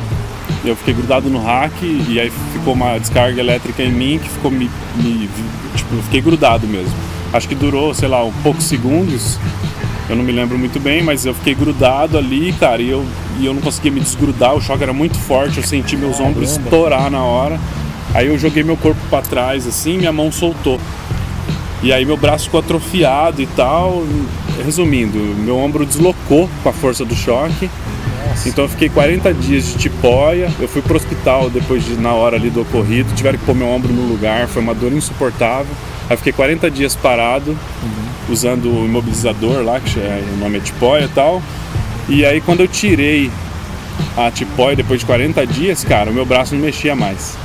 Eu 0.65 0.75
fiquei 0.75 0.93
grudado 0.95 1.31
no 1.31 1.41
rack 1.41 1.73
e 2.09 2.19
aí 2.19 2.29
ficou 2.53 2.75
uma 2.75 2.99
descarga 2.99 3.41
elétrica 3.41 3.85
em 3.85 3.93
mim 3.93 4.19
que 4.21 4.29
ficou 4.29 4.51
me, 4.51 4.69
me- 4.97 5.29
tipo, 5.77 5.95
eu 5.95 6.03
fiquei 6.03 6.21
grudado 6.21 6.67
mesmo. 6.67 6.93
Acho 7.33 7.47
que 7.47 7.55
durou, 7.55 7.95
sei 7.95 8.09
lá, 8.09 8.25
um 8.25 8.33
poucos 8.43 8.65
segundos. 8.65 9.39
Eu 10.09 10.17
não 10.17 10.25
me 10.25 10.33
lembro 10.33 10.59
muito 10.59 10.81
bem, 10.81 11.01
mas 11.01 11.25
eu 11.25 11.33
fiquei 11.33 11.55
grudado 11.55 12.19
ali, 12.19 12.53
cara, 12.59 12.83
e 12.83 12.91
eu, 12.91 13.07
e 13.39 13.47
eu 13.47 13.55
não 13.55 13.61
conseguia 13.63 13.93
me 13.93 14.01
desgrudar, 14.01 14.57
o 14.57 14.61
choque 14.61 14.83
era 14.83 14.93
muito 14.93 15.17
forte, 15.17 15.59
eu 15.59 15.63
senti 15.63 15.97
meus 15.97 16.19
ombros 16.19 16.51
Caramba. 16.51 16.65
estourar 16.69 17.11
na 17.13 17.23
hora. 17.23 17.61
Aí 18.13 18.27
eu 18.27 18.37
joguei 18.37 18.65
meu 18.65 18.77
corpo 18.77 19.01
para 19.09 19.23
trás 19.23 19.69
assim, 19.69 19.99
minha 19.99 20.11
mão 20.13 20.33
soltou. 20.33 20.81
E 21.83 21.93
aí 21.93 22.05
meu 22.05 22.17
braço 22.17 22.45
ficou 22.45 22.61
atrofiado 22.61 23.41
e 23.41 23.47
tal. 23.47 24.05
Resumindo, 24.65 25.19
meu 25.19 25.57
ombro 25.57 25.87
deslocou 25.87 26.49
com 26.63 26.69
a 26.69 26.73
força 26.73 27.05
do 27.05 27.15
choque. 27.15 27.71
Então 28.47 28.65
eu 28.65 28.69
fiquei 28.69 28.89
40 28.89 29.33
dias 29.35 29.73
de 29.73 29.79
tipóia. 29.79 30.51
Eu 30.61 30.69
fui 30.69 30.83
pro 30.83 30.97
hospital 30.97 31.49
depois 31.49 31.85
de 31.85 31.95
na 31.97 32.13
hora 32.13 32.37
ali 32.37 32.51
do 32.51 32.63
ocorrido, 32.63 33.15
tiveram 33.15 33.39
que 33.39 33.45
pôr 33.45 33.55
meu 33.55 33.69
ombro 33.69 33.93
no 33.93 34.07
lugar, 34.07 34.47
foi 34.47 34.63
uma 34.63 34.75
dor 34.75 34.93
insuportável. 34.93 35.75
Aí 36.09 36.17
fiquei 36.17 36.33
40 36.33 36.71
dias 36.71 36.97
parado, 36.97 37.57
usando 38.29 38.67
o 38.67 38.85
imobilizador 38.85 39.63
lá, 39.63 39.81
que 39.81 39.99
é, 39.99 40.23
o 40.35 40.37
nome 40.39 40.59
é 40.59 40.61
tipóia 40.61 41.05
e 41.05 41.09
tal. 41.09 41.43
E 42.09 42.25
aí 42.25 42.41
quando 42.41 42.61
eu 42.61 42.69
tirei 42.69 43.31
a 44.17 44.31
tipóia 44.31 44.77
depois 44.77 45.01
de 45.01 45.07
40 45.07 45.47
dias, 45.47 45.85
cara, 45.85 46.11
o 46.11 46.15
meu 46.15 46.27
braço 46.27 46.55
não 46.55 46.63
mexia 46.63 46.95
mais. 46.95 47.37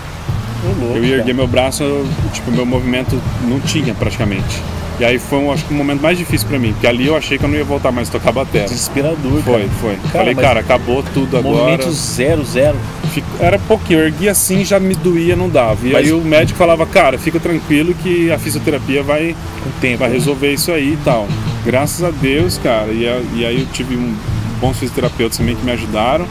Louco, 0.80 0.98
Eu 0.98 1.04
ia 1.04 1.16
erguer 1.18 1.34
meu 1.36 1.48
braço, 1.48 1.84
eu, 1.84 2.08
tipo, 2.34 2.52
meu 2.52 2.66
movimento 2.66 3.20
não 3.48 3.60
tinha 3.60 3.94
praticamente. 3.94 4.62
E 4.98 5.04
aí 5.04 5.20
foi, 5.20 5.40
um, 5.40 5.52
acho 5.52 5.66
que, 5.66 5.74
um 5.74 5.78
momento 5.78 6.02
mais 6.02 6.18
difícil 6.18 6.48
pra 6.48 6.58
mim, 6.58 6.72
porque 6.72 6.88
ali 6.88 7.06
eu 7.08 7.18
achei 7.18 7.38
que 7.38 7.44
eu 7.44 7.50
não 7.50 7.58
ia 7.58 7.66
voltar 7.66 7.92
mais 7.92 8.08
a 8.08 8.14
tocar 8.14 8.32
bateria. 8.32 8.66
Desesperador, 8.66 9.42
Foi, 9.44 9.54
cara. 9.64 9.70
foi. 9.82 9.96
Cara, 9.96 10.10
Falei, 10.12 10.36
cara, 10.36 10.60
acabou 10.62 11.04
tudo 11.14 11.36
agora. 11.38 11.58
Movimento 11.58 11.92
zero, 11.92 12.46
zero. 12.46 12.78
Fico- 13.14 13.28
Era 13.42 13.60
pouquinho, 13.60 14.00
eu 14.00 14.06
erguia 14.06 14.32
assim, 14.32 14.64
já 14.64 14.80
me 14.80 14.96
doía, 14.96 15.36
não 15.36 15.50
dava. 15.50 15.86
E 15.86 15.92
Mas- 15.92 16.06
aí 16.08 16.14
o 16.14 16.22
médico 16.22 16.58
falava, 16.58 16.86
cara, 16.86 17.18
fica 17.18 17.42
tranquilo 17.42 17.94
que 18.02 18.32
a 18.32 18.40
fisioterapia 18.40 19.04
vai, 19.04 19.36
Com 19.64 19.70
tempo. 19.82 19.98
vai 20.00 20.08
né? 20.08 20.16
resolver 20.16 20.54
isso 20.54 20.72
aí 20.72 20.94
e 20.94 20.98
tal. 21.04 21.28
Graças 21.66 22.02
a 22.02 22.12
Deus, 22.12 22.58
cara. 22.64 22.88
E, 22.94 23.02
e 23.36 23.46
aí 23.46 23.60
eu 23.62 23.68
tive 23.74 23.98
um, 23.98 24.16
bons 24.62 24.78
fisioterapeutas 24.78 25.38
também 25.38 25.56
que 25.58 25.66
me 25.66 25.72
ajudaram. 25.74 26.26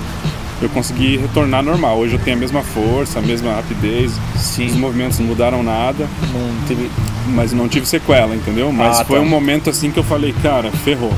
Eu 0.64 0.70
consegui 0.70 1.18
retornar 1.18 1.62
normal. 1.62 1.98
Hoje 1.98 2.14
eu 2.14 2.18
tenho 2.18 2.36
a 2.36 2.40
mesma 2.40 2.62
força, 2.62 3.18
a 3.18 3.22
mesma 3.22 3.52
rapidez. 3.52 4.12
Sim. 4.34 4.66
Os 4.66 4.76
movimentos 4.76 5.18
não 5.18 5.26
mudaram 5.26 5.62
nada. 5.62 6.08
Não 6.32 6.66
teve. 6.66 6.90
Mas 7.28 7.52
não 7.52 7.68
tive 7.68 7.86
sequela, 7.86 8.34
entendeu? 8.34 8.72
Mas 8.72 9.00
Ah, 9.00 9.04
foi 9.04 9.18
tá. 9.18 9.22
um 9.24 9.28
momento 9.28 9.68
assim 9.68 9.90
que 9.90 9.98
eu 9.98 10.04
falei, 10.04 10.34
cara, 10.42 10.70
ferrou. 10.70 11.12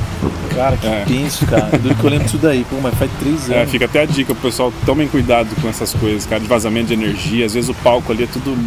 Cara, 0.53 0.75
que 0.75 0.87
É. 0.87 1.03
tenso, 1.07 1.45
cara. 1.45 1.77
Duro 1.77 1.95
que 1.95 2.03
eu 2.03 2.09
lembro 2.09 2.25
disso 2.25 2.37
daí. 2.41 2.65
Pô, 2.69 2.77
mas 2.81 2.93
faz 2.95 3.09
três 3.19 3.49
É, 3.49 3.59
anos. 3.59 3.71
fica 3.71 3.85
até 3.85 4.01
a 4.01 4.05
dica, 4.05 4.33
o 4.33 4.35
pessoal 4.35 4.73
tomem 4.85 5.07
cuidado 5.07 5.49
com 5.61 5.69
essas 5.69 5.93
coisas, 5.93 6.25
cara, 6.25 6.41
de 6.41 6.47
vazamento 6.47 6.87
de 6.87 6.93
energia. 6.93 7.45
Às 7.45 7.53
vezes 7.53 7.69
o 7.69 7.73
palco 7.75 8.11
ali 8.11 8.23
é 8.23 8.27
tudo, 8.27 8.57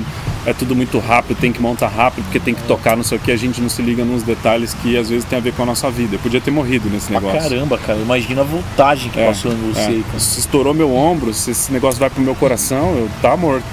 é 0.47 0.53
tudo 0.53 0.75
muito 0.75 0.99
rápido, 0.99 1.37
tem 1.39 1.53
que 1.53 1.61
montar 1.61 1.89
rápido, 1.89 2.25
porque 2.25 2.41
tem 2.41 2.55
que 2.55 2.63
tocar, 2.63 2.97
não 2.97 3.05
sei 3.05 3.19
o 3.19 3.21
que. 3.21 3.31
A 3.31 3.37
gente 3.37 3.61
não 3.61 3.69
se 3.69 3.83
liga 3.83 4.05
nos 4.05 4.23
detalhes 4.23 4.73
que 4.75 4.97
às 4.97 5.09
vezes 5.11 5.25
tem 5.25 5.39
a 5.39 5.43
ver 5.43 5.53
com 5.53 5.63
a 5.63 5.67
nossa 5.67 5.91
vida. 5.91 6.17
Eu 6.17 6.19
podia 6.21 6.41
ter 6.41 6.51
morrido 6.51 6.89
nesse 6.89 7.13
negócio. 7.13 7.39
caramba, 7.41 7.77
cara. 7.79 7.99
Imagina 7.99 8.41
a 8.41 8.45
voltagem 8.45 9.11
que 9.11 9.21
É, 9.21 9.27
passou 9.27 9.53
em 9.53 9.57
você. 9.73 9.81
é. 9.81 10.03
cara. 10.07 10.19
Se 10.19 10.41
estourou 10.41 10.73
meu 10.73 10.95
ombro, 10.95 11.33
se 11.35 11.51
esse 11.51 11.73
negócio 11.73 12.01
vai 12.01 12.09
pro 12.11 12.23
meu 12.23 12.35
coração, 12.35 12.91
eu 12.97 13.09
tá 13.21 13.37
morto. 13.37 13.65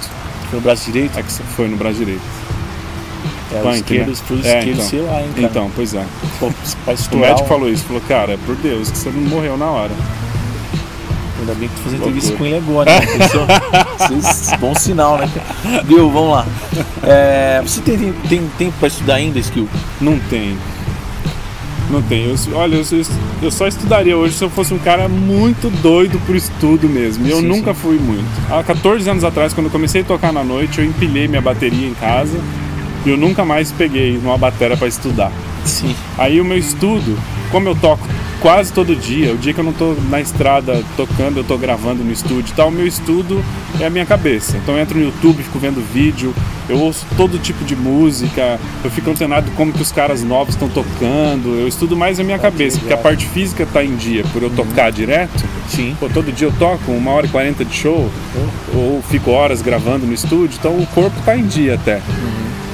Foi 0.50 0.58
no 0.58 0.62
braço 0.62 0.90
direito? 0.90 1.18
É 1.18 1.22
que 1.22 1.32
você 1.32 1.42
foi 1.56 1.68
no 1.68 1.76
braço 1.76 1.96
direito. 1.98 2.22
É, 3.50 3.60
Punk, 3.62 3.76
esquerdo, 3.76 4.08
né? 4.10 4.16
pro 4.26 4.36
É, 4.36 4.38
esquerdo, 4.40 4.68
então. 4.72 4.84
sei 4.84 5.00
lá, 5.00 5.22
hein, 5.22 5.28
cara. 5.34 5.46
Então, 5.46 5.70
pois 5.74 5.94
é. 5.94 6.04
Pô, 6.38 6.46
O 7.12 7.16
médico 7.16 7.48
falou 7.48 7.70
isso, 7.70 7.84
falou, 7.84 8.02
cara, 8.06 8.34
é 8.34 8.36
por 8.44 8.54
Deus, 8.56 8.90
que 8.90 8.98
você 8.98 9.08
não 9.10 9.22
morreu 9.22 9.56
na 9.56 9.66
hora. 9.70 9.90
Ainda 11.48 11.54
bem 11.60 11.68
que 11.68 11.74
tu 11.76 11.88
Loucura. 11.88 11.96
entrevista 11.96 12.36
com 12.36 12.44
ele 12.44 12.56
agora, 12.56 12.90
né? 12.90 13.06
Isso 14.18 14.52
é 14.52 14.56
bom 14.58 14.74
sinal, 14.74 15.16
né? 15.16 15.28
Viu, 15.84 16.10
vamos 16.10 16.32
lá. 16.32 16.46
É, 17.02 17.62
você 17.64 17.80
tem, 17.80 17.96
tem, 17.96 18.12
tem 18.28 18.48
tempo 18.58 18.74
pra 18.78 18.88
estudar 18.88 19.14
ainda, 19.14 19.38
Skill? 19.38 19.66
Não 19.98 20.18
tem. 20.18 20.58
Não 21.90 22.02
tem. 22.02 22.26
Eu, 22.26 22.36
olha, 22.56 22.76
eu, 22.76 22.84
eu 23.40 23.50
só 23.50 23.66
estudaria 23.66 24.14
hoje 24.14 24.34
se 24.34 24.44
eu 24.44 24.50
fosse 24.50 24.74
um 24.74 24.78
cara 24.78 25.08
muito 25.08 25.70
doido 25.80 26.20
por 26.26 26.36
estudo 26.36 26.86
mesmo. 26.86 27.26
E 27.26 27.30
eu 27.30 27.40
Sim, 27.40 27.46
nunca 27.48 27.72
sim. 27.72 27.80
fui 27.80 27.98
muito. 27.98 28.28
Há 28.50 28.62
14 28.62 29.08
anos 29.08 29.24
atrás, 29.24 29.54
quando 29.54 29.66
eu 29.66 29.72
comecei 29.72 30.02
a 30.02 30.04
tocar 30.04 30.32
na 30.32 30.44
noite, 30.44 30.80
eu 30.80 30.84
empilhei 30.84 31.26
minha 31.28 31.40
bateria 31.40 31.88
em 31.88 31.94
casa 31.94 32.38
e 33.06 33.08
eu 33.08 33.16
nunca 33.16 33.42
mais 33.42 33.72
peguei 33.72 34.18
numa 34.18 34.36
bateria 34.36 34.76
para 34.76 34.86
estudar. 34.88 35.32
Sim. 35.64 35.94
Aí 36.18 36.40
o 36.42 36.44
meu 36.44 36.58
estudo, 36.58 37.18
como 37.50 37.68
eu 37.68 37.74
toco 37.74 38.06
quase 38.40 38.72
todo 38.72 38.94
dia, 38.94 39.32
o 39.32 39.38
dia 39.38 39.52
que 39.52 39.60
eu 39.60 39.64
não 39.64 39.72
tô 39.72 39.94
na 40.08 40.20
estrada 40.20 40.82
tocando, 40.96 41.38
eu 41.38 41.44
tô 41.44 41.58
gravando 41.58 42.04
no 42.04 42.12
estúdio 42.12 42.52
e 42.52 42.54
tal, 42.54 42.68
o 42.68 42.72
meu 42.72 42.86
estudo 42.86 43.42
é 43.80 43.86
a 43.86 43.90
minha 43.90 44.06
cabeça. 44.06 44.56
Então 44.56 44.76
eu 44.76 44.80
entro 44.80 44.98
no 44.98 45.06
YouTube, 45.06 45.42
fico 45.42 45.58
vendo 45.58 45.84
vídeo, 45.92 46.34
eu 46.68 46.78
ouço 46.78 47.06
todo 47.16 47.38
tipo 47.38 47.64
de 47.64 47.74
música, 47.74 48.58
eu 48.84 48.90
fico 48.90 49.10
antenado 49.10 49.50
como 49.52 49.72
que 49.72 49.82
os 49.82 49.92
caras 49.92 50.22
novos 50.22 50.54
estão 50.54 50.68
tocando, 50.68 51.58
eu 51.58 51.66
estudo 51.66 51.96
mais 51.96 52.20
a 52.20 52.24
minha 52.24 52.38
cabeça, 52.38 52.78
porque 52.78 52.92
a 52.92 52.98
parte 52.98 53.26
física 53.26 53.66
tá 53.72 53.84
em 53.84 53.96
dia, 53.96 54.24
por 54.32 54.42
eu 54.42 54.50
tocar 54.50 54.90
direto. 54.90 55.44
Sim. 55.68 55.96
Pô, 55.98 56.08
todo 56.08 56.32
dia 56.32 56.46
eu 56.46 56.52
toco 56.58 56.92
uma 56.92 57.10
hora 57.10 57.26
e 57.26 57.28
quarenta 57.28 57.64
de 57.64 57.74
show, 57.74 58.10
ou 58.74 59.02
fico 59.08 59.30
horas 59.30 59.62
gravando 59.62 60.06
no 60.06 60.14
estúdio, 60.14 60.56
então 60.58 60.78
o 60.78 60.86
corpo 60.86 61.16
tá 61.24 61.36
em 61.36 61.46
dia 61.46 61.74
até. 61.74 62.00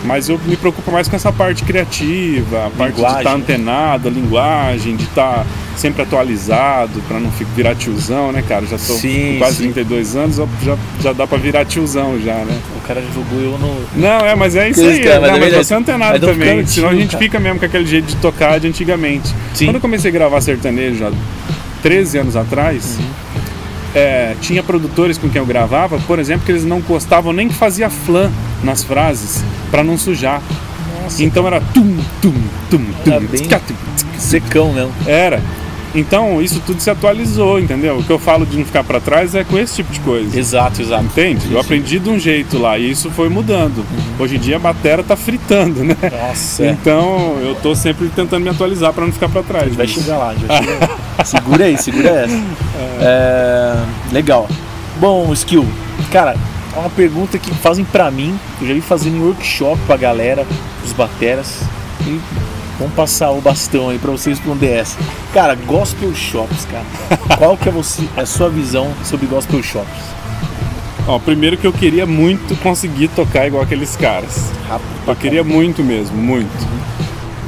Mas 0.05 0.29
eu 0.29 0.39
me 0.45 0.57
preocupo 0.57 0.93
mais 0.93 1.09
com 1.09 1.17
essa 1.17 1.33
parte 1.33 1.65
criativa, 1.65 2.67
a 2.67 2.71
parte 2.71 2.93
de 2.93 2.97
Linguagem. 2.99 3.19
estar 3.21 3.33
antenado, 3.35 4.09
a 4.09 4.11
linguagem, 4.11 4.97
de 4.97 5.05
estar 5.05 5.47
sempre 5.77 6.03
atualizado, 6.03 7.01
pra 7.09 7.19
não 7.19 7.31
virar 7.57 7.75
tiozão, 7.75 8.31
né, 8.31 8.43
cara? 8.47 8.67
Já 8.67 8.77
tô 8.77 8.93
Sim, 8.95 9.33
com 9.33 9.39
quase 9.39 9.57
sim. 9.57 9.73
32 9.73 10.15
anos, 10.15 10.37
já, 10.63 10.77
já 11.01 11.13
dá 11.15 11.27
pra 11.27 11.39
virar 11.39 11.65
tiozão 11.65 12.21
já, 12.21 12.35
né? 12.35 12.57
O 12.77 12.87
cara 12.87 13.03
jogou 13.15 13.41
eu 13.41 13.59
no. 13.59 13.75
Não, 13.97 14.27
é, 14.27 14.35
mas 14.35 14.55
é 14.55 14.69
isso 14.69 14.81
Que 14.83 14.87
aí, 14.89 15.01
cara, 15.01 15.15
é, 15.15 15.21
mas 15.21 15.29
não, 15.31 15.37
é 15.37 15.41
mas 15.41 15.41
verdade. 15.49 15.67
você 15.67 15.75
é 15.75 15.77
antenado 15.79 16.13
Mas 16.13 16.21
também, 16.21 16.49
ficando 16.49 16.69
senão 16.69 16.89
a 16.89 16.91
tio, 16.93 17.01
gente 17.01 17.11
cara. 17.13 17.25
fica 17.25 17.41
mesmo 17.41 17.59
com 17.61 17.65
aquele 17.67 17.87
jeito 17.87 18.07
de 18.07 18.17
tocar 18.17 18.61
de 18.61 18.69
antigamente. 18.69 19.35
Sim. 19.55 19.65
Quando 19.67 19.77
eu 19.77 19.81
comecei 19.81 20.11
a 20.11 20.13
gravar 20.15 20.41
sertanejo 20.43 21.07
há 21.07 21.13
13 21.83 22.19
anos 22.19 22.37
atrás, 22.37 22.99
Uhum. 22.99 23.05
é, 23.95 24.35
tinha 24.41 24.63
produtores 24.63 25.17
com 25.19 25.29
quem 25.31 25.41
eu 25.41 25.47
gravava, 25.47 25.99
por 26.07 26.19
exemplo, 26.19 26.45
que 26.45 26.53
eles 26.53 26.65
não 26.65 26.81
gostavam 26.81 27.33
nem 27.33 27.49
que 27.49 27.55
fazia 27.55 27.89
flan 27.89 28.31
nas 28.65 28.83
frases 28.83 29.45
pra 29.71 29.85
não 29.85 29.97
sujar. 29.99 30.41
Nossa, 31.03 31.23
Então 31.23 31.47
era 31.47 31.61
tum, 31.61 31.97
tum, 32.23 32.33
tum, 32.71 32.85
tum, 33.05 33.11
Era 33.13 33.21
bem- 33.21 33.43
tska, 33.43 33.61
tum, 33.61 33.75
secão 34.19 34.73
mesmo. 34.73 34.93
Era. 35.07 35.41
Então 35.97 36.43
isso 36.43 36.61
tudo 36.67 36.81
se 36.81 36.91
atualizou, 36.91 37.61
entendeu? 37.61 37.99
O 37.99 38.03
que 38.03 38.11
eu 38.11 38.19
falo 38.19 38.45
de 38.45 38.57
não 38.57 38.65
ficar 38.65 38.83
pra 38.83 38.99
trás 38.99 39.33
é 39.37 39.45
com 39.45 39.57
esse 39.57 39.77
tipo 39.77 39.93
de 39.93 40.01
coisa. 40.01 40.37
Exato, 40.37 40.83
exato. 40.83 41.05
Entende? 41.05 41.53
Eu 41.53 41.61
aprendi 41.61 42.01
de 42.01 42.11
um 42.11 42.19
jeito 42.19 42.59
lá 42.59 42.77
e 42.77 42.91
isso 42.91 43.11
foi 43.11 43.29
mudando. 43.29 43.85
Hoje 44.19 44.35
em 44.35 44.39
dia 44.41 44.57
a 44.57 44.59
batera 44.59 45.05
tá 45.05 45.15
fritando, 45.15 45.85
né? 45.85 45.95
Nossa, 46.21 46.65
é. 46.65 46.71
Então 46.71 47.37
eu 47.41 47.55
tô 47.63 47.77
sempre 47.77 48.09
tentando 48.09 48.43
me 48.43 48.49
atualizar 48.49 48.93
pra 48.93 49.05
não 49.05 49.13
ficar 49.13 49.29
pra 49.29 49.41
A 49.41 49.45
trás. 49.45 49.67
gente 49.67 49.77
vai 49.77 49.87
disso. 49.87 50.01
chegar 50.01 50.19
lá, 50.19 50.35
já 50.35 50.57
chega. 50.63 50.91
segura 51.25 51.65
aí, 51.67 51.79
segura 51.79 52.09
essa. 52.11 52.43
É, 53.01 53.77
legal. 54.11 54.49
Bom, 54.99 55.33
Skill, 55.33 55.65
cara, 56.11 56.33
é 56.33 56.37
uma 56.81 56.91
pergunta 56.91 57.39
que 57.39 57.53
fazem 57.55 57.85
pra 57.85 58.11
mim, 58.11 58.39
eu 58.61 58.69
já 58.69 58.75
vi 58.75 58.81
fazendo 58.81 59.17
em 59.17 59.21
workshop 59.21 59.81
pra 59.87 59.97
galera, 59.97 60.47
os 60.85 60.93
bateras. 60.93 61.63
E 62.07 62.21
vamos 62.79 62.95
passar 62.95 63.31
o 63.31 63.41
bastão 63.41 63.89
aí 63.89 63.99
pra 63.99 64.11
você 64.11 64.31
responder 64.31 64.73
essa. 64.73 64.99
Cara, 65.33 65.55
gospel 65.55 66.15
shops, 66.15 66.67
cara. 66.67 66.85
Qual 67.39 67.57
que 67.57 67.69
é 67.69 67.73
você, 67.73 68.03
a 68.17 68.27
sua 68.27 68.49
visão 68.49 68.93
sobre 69.05 69.27
gospel 69.27 69.63
shops? 69.63 70.15
Ó, 71.07 71.19
primeiro 71.19 71.57
que 71.57 71.67
eu 71.67 71.73
queria 71.73 72.07
muito 72.07 72.57
conseguir 72.63 73.09
tocar 73.09 73.47
igual 73.47 73.63
aqueles 73.63 73.95
caras. 73.95 74.51
Rápido 74.67 74.89
Eu 75.07 75.17
queria 75.17 75.45
muito 75.45 75.85
mesmo, 75.85 76.17
muito. 76.17 76.51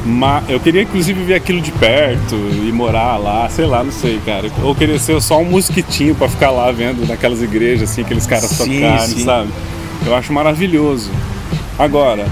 Mas 0.09 0.49
eu 0.49 0.61
queria 0.61 0.83
inclusive 0.83 1.21
ver 1.25 1.35
aquilo 1.35 1.61
de 1.61 1.73
perto 1.73 2.37
e 2.37 2.71
morar 2.71 3.17
lá, 3.17 3.49
sei 3.49 3.67
lá, 3.67 3.83
não 3.83 3.91
sei, 3.91 4.21
cara. 4.25 4.49
Ou 4.63 4.73
queria 4.73 5.01
ser 5.01 5.21
só 5.21 5.41
um 5.41 5.45
mosquitinho 5.45 6.15
pra 6.15 6.29
ficar 6.29 6.51
lá 6.51 6.71
vendo 6.71 7.05
naquelas 7.09 7.43
igrejas 7.43 7.91
assim, 7.91 8.03
aqueles 8.03 8.25
caras 8.25 8.45
Sim, 8.51 8.81
tocarem, 8.83 9.07
sim. 9.09 9.25
sabe? 9.25 9.51
Eu 10.07 10.15
acho 10.15 10.33
maravilhoso. 10.33 11.11
Agora, 11.77 12.25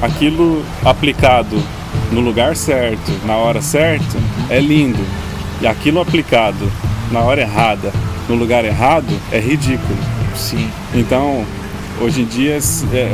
aquilo 0.00 0.64
aplicado 0.82 1.62
no 2.10 2.20
lugar 2.20 2.56
certo, 2.56 3.12
na 3.26 3.36
hora 3.36 3.60
certa, 3.60 4.16
é 4.48 4.58
lindo. 4.58 5.04
E 5.60 5.66
aquilo 5.66 6.00
aplicado 6.00 6.72
na 7.10 7.20
hora 7.20 7.42
errada, 7.42 7.92
no 8.26 8.34
lugar 8.36 8.64
errado, 8.64 9.12
é 9.30 9.38
ridículo. 9.38 9.98
Sim. 10.34 10.66
Então, 10.94 11.44
hoje 12.00 12.22
em 12.22 12.24
dia, 12.24 12.56
s- 12.56 12.84
é, 12.92 13.10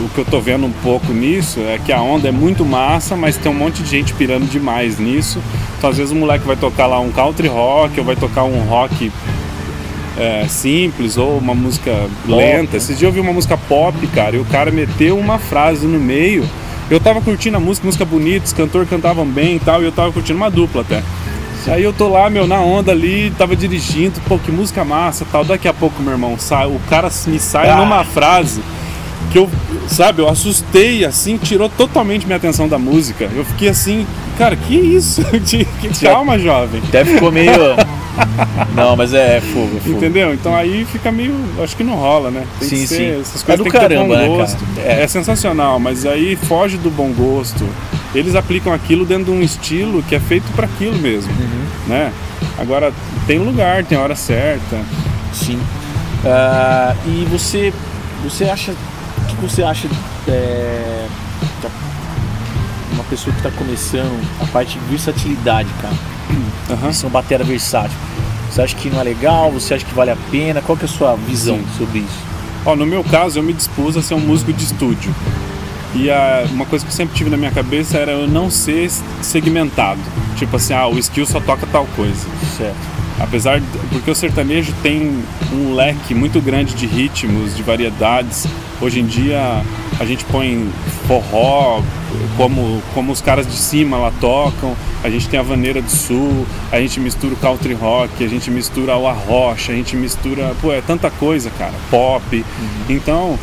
o 0.00 0.08
que 0.10 0.18
eu 0.18 0.24
tô 0.24 0.40
vendo 0.40 0.66
um 0.66 0.72
pouco 0.82 1.12
nisso 1.12 1.60
é 1.60 1.78
que 1.78 1.92
a 1.92 2.00
onda 2.00 2.28
é 2.28 2.32
muito 2.32 2.64
massa, 2.64 3.16
mas 3.16 3.36
tem 3.36 3.50
um 3.50 3.54
monte 3.54 3.82
de 3.82 3.90
gente 3.90 4.12
pirando 4.14 4.48
demais 4.50 4.98
nisso. 4.98 5.38
Então, 5.78 5.90
às 5.90 5.96
vezes, 5.96 6.12
o 6.12 6.16
moleque 6.16 6.46
vai 6.46 6.56
tocar 6.56 6.86
lá 6.86 6.98
um 7.00 7.10
country 7.10 7.48
rock, 7.48 7.98
ou 7.98 8.04
vai 8.04 8.16
tocar 8.16 8.44
um 8.44 8.60
rock 8.64 9.10
é, 10.18 10.46
simples, 10.48 11.16
ou 11.16 11.36
uma 11.38 11.54
música 11.54 11.92
lenta. 12.26 12.72
né? 12.72 12.76
Esses 12.78 12.98
dias 12.98 13.02
eu 13.02 13.12
vi 13.12 13.20
uma 13.20 13.32
música 13.32 13.56
pop, 13.56 14.06
cara, 14.08 14.36
e 14.36 14.38
o 14.38 14.44
cara 14.44 14.70
meteu 14.70 15.18
uma 15.18 15.38
frase 15.38 15.86
no 15.86 15.98
meio. 15.98 16.44
Eu 16.88 17.00
tava 17.00 17.20
curtindo 17.20 17.56
a 17.56 17.60
música, 17.60 17.84
música 17.86 18.04
bonita, 18.04 18.46
os 18.46 18.52
cantores 18.52 18.88
cantavam 18.88 19.26
bem 19.26 19.56
e 19.56 19.60
tal, 19.60 19.82
e 19.82 19.84
eu 19.84 19.92
tava 19.92 20.12
curtindo 20.12 20.36
uma 20.36 20.50
dupla 20.50 20.82
até. 20.82 21.02
Aí 21.68 21.82
eu 21.82 21.92
tô 21.92 22.08
lá, 22.08 22.30
meu, 22.30 22.46
na 22.46 22.60
onda 22.60 22.92
ali, 22.92 23.32
tava 23.36 23.56
dirigindo, 23.56 24.20
pô, 24.28 24.38
que 24.38 24.52
música 24.52 24.84
massa 24.84 25.24
e 25.24 25.26
tal. 25.26 25.44
Daqui 25.44 25.66
a 25.66 25.74
pouco, 25.74 26.00
meu 26.02 26.12
irmão, 26.12 26.36
sai, 26.38 26.66
o 26.66 26.80
cara 26.88 27.10
me 27.26 27.38
sai 27.40 27.68
Ah. 27.70 27.76
numa 27.76 28.04
frase 28.04 28.60
que 29.32 29.38
eu, 29.38 29.50
sabe, 29.88 30.22
eu 30.22 30.28
assustei, 30.28 31.04
assim, 31.04 31.36
tirou 31.36 31.68
totalmente 31.68 32.24
minha 32.24 32.36
atenção 32.36 32.68
da 32.68 32.78
música. 32.78 33.28
Eu 33.34 33.44
fiquei 33.44 33.68
assim, 33.68 34.06
cara, 34.38 34.54
que 34.54 34.74
isso? 34.76 35.22
Que- 35.44 35.66
Calma, 36.02 36.38
jovem. 36.38 36.80
Até 36.88 37.04
ficou 37.04 37.32
meio. 37.32 37.50
Não, 38.74 38.96
mas 38.96 39.12
é 39.12 39.40
fogo, 39.40 39.76
é 39.76 39.80
fogo. 39.80 39.96
Entendeu? 39.96 40.32
Então 40.32 40.54
aí 40.54 40.86
fica 40.90 41.10
meio. 41.12 41.34
Acho 41.62 41.76
que 41.76 41.84
não 41.84 41.94
rola, 41.96 42.30
né? 42.30 42.44
Tem 42.58 42.68
Sim, 42.68 42.76
que 42.76 42.86
ser, 42.86 42.96
sim. 42.96 43.20
Essas 43.20 43.42
É 43.42 43.46
coisas 43.46 43.58
do 43.58 43.64
que 43.64 43.70
ter 43.72 43.78
caramba, 43.80 44.04
bom 44.06 44.14
né, 44.14 44.26
cara? 44.26 44.36
gosto. 44.38 44.58
É. 44.84 45.02
É. 45.02 45.08
sensacional, 45.08 45.78
mas 45.78 46.06
aí 46.06 46.34
foge 46.36 46.76
do 46.78 46.90
bom 46.90 47.10
gosto. 47.12 47.66
Eles 48.16 48.34
aplicam 48.34 48.72
aquilo 48.72 49.04
dentro 49.04 49.26
de 49.26 49.30
um 49.30 49.42
estilo 49.42 50.02
que 50.02 50.14
é 50.14 50.20
feito 50.20 50.50
para 50.56 50.64
aquilo 50.66 50.96
mesmo, 50.96 51.30
Uhum. 51.32 51.66
né? 51.88 52.12
Agora 52.58 52.92
tem 53.26 53.38
lugar, 53.38 53.84
tem 53.84 53.98
hora 53.98 54.16
certa. 54.16 54.80
Sim. 55.34 55.60
Ah, 56.24 56.94
e 57.06 57.26
você, 57.30 57.72
você 58.24 58.44
acha, 58.44 58.72
o 58.72 59.26
que 59.26 59.36
você 59.36 59.62
acha 59.62 59.86
é, 60.26 61.06
uma 62.92 63.04
pessoa 63.04 63.34
que 63.34 63.46
está 63.46 63.50
começando 63.58 64.18
a 64.40 64.46
parte 64.46 64.78
de 64.78 64.84
versatilidade, 64.86 65.68
cara? 65.82 65.94
Isso 66.90 67.04
é 67.04 67.08
uma 67.08 67.12
batera 67.12 67.44
versátil. 67.44 67.96
Você 68.50 68.62
acha 68.62 68.74
que 68.76 68.88
não 68.88 69.00
é 69.00 69.04
legal? 69.04 69.50
Você 69.52 69.74
acha 69.74 69.84
que 69.84 69.94
vale 69.94 70.10
a 70.10 70.16
pena? 70.30 70.62
Qual 70.62 70.76
que 70.76 70.84
é 70.84 70.88
a 70.88 70.90
sua 70.90 71.14
visão 71.16 71.56
Sim. 71.58 71.64
sobre 71.78 71.98
isso? 71.98 72.18
Ó, 72.64 72.74
no 72.74 72.86
meu 72.86 73.04
caso, 73.04 73.38
eu 73.38 73.42
me 73.42 73.52
dispus 73.52 73.96
a 73.96 74.02
ser 74.02 74.14
um 74.14 74.20
músico 74.20 74.52
de 74.52 74.64
estúdio. 74.64 75.14
E 75.96 76.10
a, 76.10 76.46
uma 76.50 76.66
coisa 76.66 76.84
que 76.84 76.90
eu 76.90 76.94
sempre 76.94 77.16
tive 77.16 77.30
na 77.30 77.38
minha 77.38 77.50
cabeça 77.50 77.96
era 77.96 78.12
eu 78.12 78.28
não 78.28 78.50
ser 78.50 78.90
segmentado. 79.22 80.00
Tipo 80.36 80.56
assim, 80.56 80.74
ah, 80.74 80.86
o 80.86 80.98
skill 80.98 81.26
só 81.26 81.40
toca 81.40 81.66
tal 81.66 81.86
coisa. 81.96 82.26
Certo. 82.56 82.76
Apesar 83.18 83.60
de, 83.60 83.66
porque 83.90 84.10
o 84.10 84.14
sertanejo 84.14 84.74
tem 84.82 85.22
um 85.50 85.74
leque 85.74 86.14
muito 86.14 86.38
grande 86.38 86.74
de 86.74 86.86
ritmos, 86.86 87.56
de 87.56 87.62
variedades. 87.62 88.46
Hoje 88.78 89.00
em 89.00 89.06
dia 89.06 89.62
a 89.98 90.04
gente 90.04 90.22
põe 90.26 90.70
forró, 91.08 91.80
como, 92.36 92.82
como 92.92 93.12
os 93.12 93.22
caras 93.22 93.46
de 93.46 93.56
cima 93.56 93.96
lá 93.96 94.12
tocam. 94.20 94.76
A 95.02 95.08
gente 95.08 95.30
tem 95.30 95.40
a 95.40 95.42
vaneira 95.42 95.80
do 95.80 95.90
sul, 95.90 96.46
a 96.70 96.78
gente 96.78 97.00
mistura 97.00 97.32
o 97.32 97.36
country 97.38 97.72
rock, 97.72 98.22
a 98.22 98.28
gente 98.28 98.50
mistura 98.50 98.98
o 98.98 99.06
arrocha, 99.06 99.72
a 99.72 99.74
gente 99.74 99.96
mistura, 99.96 100.54
pô, 100.60 100.70
é 100.70 100.82
tanta 100.82 101.10
coisa, 101.10 101.50
cara, 101.58 101.72
pop. 101.90 102.44
Então, 102.86 103.38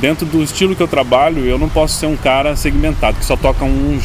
dentro 0.00 0.26
do 0.26 0.42
estilo 0.42 0.74
que 0.76 0.82
eu 0.82 0.88
trabalho, 0.88 1.44
eu 1.44 1.58
não 1.58 1.68
posso 1.68 1.98
ser 1.98 2.06
um 2.06 2.16
cara 2.16 2.54
segmentado, 2.56 3.18
que 3.18 3.24
só 3.24 3.36
toca 3.36 3.64
um- 3.64 3.98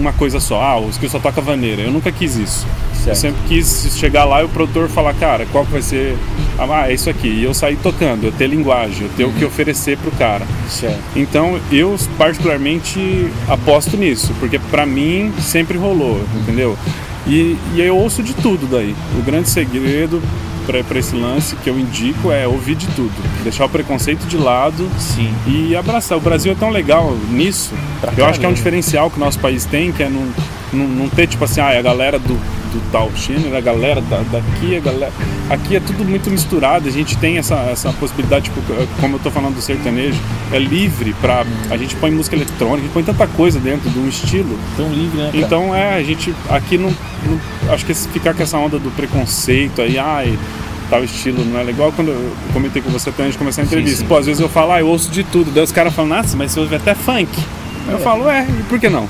uma 0.00 0.12
coisa 0.12 0.40
só. 0.40 0.60
Ah, 0.62 0.78
os 0.80 0.96
que 0.98 1.08
só 1.08 1.18
toca 1.18 1.40
vaneira. 1.40 1.82
Eu 1.82 1.90
nunca 1.90 2.10
quis 2.12 2.36
isso. 2.36 2.66
Eu 2.98 3.14
Certo. 3.14 3.16
sempre 3.18 3.40
quis 3.48 3.92
chegar 3.96 4.24
lá 4.24 4.42
e 4.42 4.44
o 4.44 4.48
produtor 4.48 4.88
falar, 4.88 5.14
cara, 5.14 5.46
qual 5.52 5.64
que 5.64 5.72
vai 5.72 5.80
ser. 5.82 6.16
Ah, 6.58 6.90
é 6.90 6.94
isso 6.94 7.08
aqui. 7.08 7.28
E 7.28 7.44
eu 7.44 7.54
sair 7.54 7.76
tocando, 7.76 8.24
eu 8.24 8.32
ter 8.32 8.46
linguagem, 8.48 9.02
eu 9.02 9.08
ter 9.16 9.24
o 9.24 9.32
que 9.32 9.44
oferecer 9.44 9.96
pro 9.96 10.10
cara. 10.12 10.44
Certo. 10.68 10.98
Então 11.16 11.58
eu 11.72 11.96
particularmente 12.18 13.28
aposto 13.48 13.96
nisso, 13.96 14.32
porque 14.40 14.58
pra 14.58 14.84
mim 14.86 15.32
sempre 15.40 15.78
rolou, 15.78 16.20
entendeu? 16.42 16.76
E, 17.26 17.56
e 17.74 17.80
eu 17.80 17.96
ouço 17.96 18.22
de 18.22 18.32
tudo 18.34 18.66
daí. 18.66 18.94
O 19.18 19.22
grande 19.22 19.48
segredo 19.50 20.22
pra, 20.68 20.84
pra 20.84 20.98
esse 20.98 21.16
lance 21.16 21.56
que 21.56 21.70
eu 21.70 21.78
indico 21.78 22.30
é 22.30 22.46
ouvir 22.46 22.74
de 22.74 22.86
tudo. 22.88 23.10
Deixar 23.42 23.64
o 23.64 23.68
preconceito 23.70 24.26
de 24.26 24.36
lado 24.36 24.86
Sim. 24.98 25.34
e 25.46 25.74
abraçar. 25.74 26.18
O 26.18 26.20
Brasil 26.20 26.52
é 26.52 26.54
tão 26.54 26.68
legal 26.68 27.16
nisso. 27.30 27.72
Pra 28.02 28.12
eu 28.14 28.26
acho 28.26 28.38
que 28.38 28.44
é 28.44 28.48
um 28.48 28.52
caramba. 28.52 28.54
diferencial 28.54 29.10
que 29.10 29.16
o 29.16 29.20
nosso 29.20 29.38
país 29.38 29.64
tem, 29.64 29.90
que 29.90 30.02
é 30.02 30.10
não, 30.10 30.28
não, 30.70 30.86
não 30.86 31.08
ter 31.08 31.26
tipo 31.26 31.42
assim, 31.42 31.62
ah, 31.62 31.72
é 31.72 31.78
a 31.78 31.82
galera 31.82 32.18
do, 32.18 32.38
do 32.68 32.80
tal 32.92 33.10
gênero, 33.16 33.56
a 33.56 33.60
galera 33.60 34.00
da, 34.00 34.18
daqui, 34.30 34.76
a 34.76 34.80
galera. 34.80 35.12
Aqui 35.50 35.76
é 35.76 35.80
tudo 35.80 36.04
muito 36.04 36.30
misturado, 36.30 36.88
a 36.88 36.90
gente 36.90 37.16
tem 37.18 37.38
essa, 37.38 37.54
essa 37.70 37.92
possibilidade, 37.94 38.46
tipo, 38.46 38.60
como 39.00 39.16
eu 39.16 39.20
tô 39.20 39.30
falando 39.30 39.54
do 39.54 39.60
sertanejo, 39.62 40.18
é 40.52 40.58
livre 40.58 41.14
pra. 41.20 41.44
A 41.70 41.76
gente 41.76 41.96
põe 41.96 42.10
música 42.10 42.36
eletrônica, 42.36 42.78
a 42.78 42.82
gente 42.84 42.92
põe 42.92 43.02
tanta 43.02 43.26
coisa 43.26 43.58
dentro 43.58 43.88
de 43.90 43.98
um 43.98 44.08
estilo. 44.08 44.58
Tão 44.76 44.88
livre, 44.92 45.16
né, 45.18 45.30
cara? 45.32 45.38
Então 45.44 45.74
é, 45.74 45.94
a 45.96 46.02
gente 46.02 46.34
aqui 46.50 46.76
não, 46.78 46.90
não- 47.26 47.72
acho 47.74 47.84
que 47.86 47.94
ficar 47.94 48.34
com 48.34 48.42
essa 48.42 48.58
onda 48.58 48.78
do 48.78 48.90
preconceito 48.90 49.80
aí, 49.82 49.98
ai, 49.98 50.38
tal 50.90 51.02
estilo 51.04 51.44
não 51.44 51.58
é 51.58 51.62
legal. 51.62 51.92
Quando 51.92 52.08
eu 52.08 52.32
comentei 52.52 52.80
com 52.82 52.90
você 52.90 53.10
até 53.10 53.22
antes 53.22 53.32
de 53.34 53.38
começar 53.38 53.62
a 53.62 53.64
Sim, 53.64 53.70
entrevista, 53.70 53.98
sim. 54.00 54.06
pô, 54.06 54.16
às 54.16 54.26
vezes 54.26 54.40
eu 54.40 54.48
falo, 54.48 54.72
ah, 54.72 54.80
eu 54.80 54.88
ouço 54.88 55.10
de 55.10 55.22
tudo. 55.24 55.50
Daí 55.50 55.64
os 55.64 55.72
caras 55.72 55.94
falam, 55.94 56.16
nossa, 56.16 56.36
mas 56.36 56.52
você 56.52 56.60
ouve 56.60 56.74
até 56.74 56.94
funk. 56.94 57.28
Eu 57.90 57.98
falo, 58.00 58.28
é, 58.28 58.46
e 58.46 58.62
por 58.64 58.78
que 58.78 58.88
não? 58.90 59.08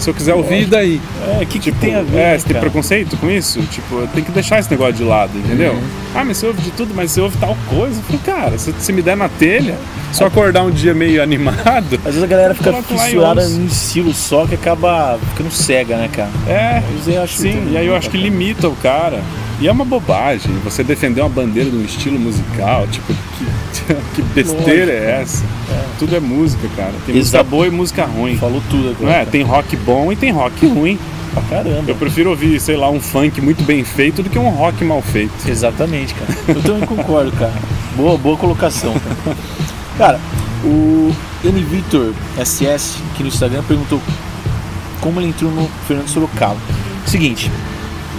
Se 0.00 0.08
eu 0.10 0.14
quiser 0.14 0.34
ouvir, 0.34 0.66
daí. 0.66 1.00
É, 1.40 1.44
que, 1.44 1.58
que 1.58 1.70
Tipo, 1.70 1.78
tem 1.80 1.94
a 1.94 2.02
ver? 2.02 2.18
é, 2.18 2.38
você 2.38 2.48
tem 2.48 2.60
preconceito 2.60 3.16
com 3.18 3.30
isso? 3.30 3.60
Tipo, 3.70 4.06
tem 4.14 4.24
que 4.24 4.30
deixar 4.32 4.58
esse 4.58 4.70
negócio 4.70 4.94
de 4.94 5.04
lado, 5.04 5.30
entendeu? 5.38 5.74
Uhum. 5.74 5.82
Ah, 6.14 6.24
mas 6.24 6.38
você 6.38 6.46
ouve 6.46 6.60
de 6.62 6.70
tudo, 6.70 6.92
mas 6.94 7.12
você 7.12 7.20
ouve 7.20 7.36
tal 7.38 7.56
coisa. 7.68 7.98
Eu 8.00 8.02
falei, 8.02 8.20
cara, 8.24 8.58
se 8.58 8.72
você 8.72 8.92
me 8.92 9.02
der 9.02 9.16
na 9.16 9.28
telha, 9.28 9.76
eu 10.18 10.26
acordar 10.26 10.62
um 10.64 10.70
dia 10.70 10.94
meio 10.94 11.22
animado, 11.22 11.96
Às 11.98 12.14
vezes 12.14 12.22
a 12.22 12.26
galera 12.26 12.54
fica 12.54 12.72
fissurada 12.82 13.48
num 13.48 13.66
estilo 13.66 14.12
só 14.14 14.46
que 14.46 14.54
acaba 14.54 15.18
ficando 15.30 15.50
cega, 15.50 15.96
né, 15.96 16.08
cara? 16.12 16.30
é, 16.48 16.82
eu 17.06 17.22
acho 17.22 17.36
sim, 17.36 17.70
e 17.72 17.76
aí 17.76 17.86
eu 17.86 17.94
acho 17.94 18.08
que 18.10 18.16
limita 18.16 18.68
o 18.68 18.76
cara. 18.76 19.20
E 19.60 19.68
é 19.68 19.72
uma 19.72 19.84
bobagem 19.84 20.50
você 20.64 20.82
defender 20.82 21.20
uma 21.20 21.28
bandeira 21.28 21.68
de 21.68 21.76
um 21.76 21.84
estilo 21.84 22.18
musical, 22.18 22.86
tipo, 22.86 23.12
que, 23.12 23.44
que 24.14 24.22
besteira 24.22 24.92
é 24.92 25.20
essa? 25.22 25.44
Tudo 25.98 26.16
é 26.16 26.20
música, 26.20 26.68
cara. 26.76 26.92
Tem 27.06 27.14
música 27.14 27.38
Exato. 27.38 27.50
boa 27.50 27.66
e 27.66 27.70
música 27.70 28.04
ruim. 28.04 28.36
Falou 28.36 28.62
tudo 28.70 28.90
agora. 28.90 29.04
Não 29.04 29.10
é? 29.10 29.14
cara. 29.18 29.26
Tem 29.30 29.42
rock 29.42 29.76
bom 29.76 30.12
e 30.12 30.16
tem 30.16 30.30
rock 30.30 30.66
ruim. 30.68 30.98
pra 31.34 31.42
caramba. 31.42 31.84
Eu 31.90 31.94
prefiro 31.94 32.30
ouvir, 32.30 32.58
sei 32.60 32.76
lá, 32.76 32.90
um 32.90 33.00
funk 33.00 33.40
muito 33.40 33.62
bem 33.64 33.84
feito 33.84 34.22
do 34.22 34.30
que 34.30 34.38
um 34.38 34.48
rock 34.50 34.82
mal 34.84 35.02
feito. 35.02 35.32
Exatamente, 35.46 36.14
cara. 36.14 36.36
Eu 36.48 36.62
também 36.62 36.86
concordo, 36.86 37.32
cara. 37.32 37.52
Boa, 37.96 38.16
boa 38.16 38.36
colocação. 38.36 38.94
Cara, 39.24 39.36
cara 40.18 40.20
o 40.64 41.14
N 41.42 41.62
Victor 41.64 42.12
SS 42.42 42.98
aqui 43.12 43.22
no 43.22 43.28
Instagram 43.28 43.62
perguntou 43.66 44.00
como 45.00 45.18
ele 45.20 45.28
entrou 45.28 45.50
no 45.50 45.68
Fernando 45.88 46.08
Sorocaba. 46.08 46.56
Seguinte, 47.06 47.50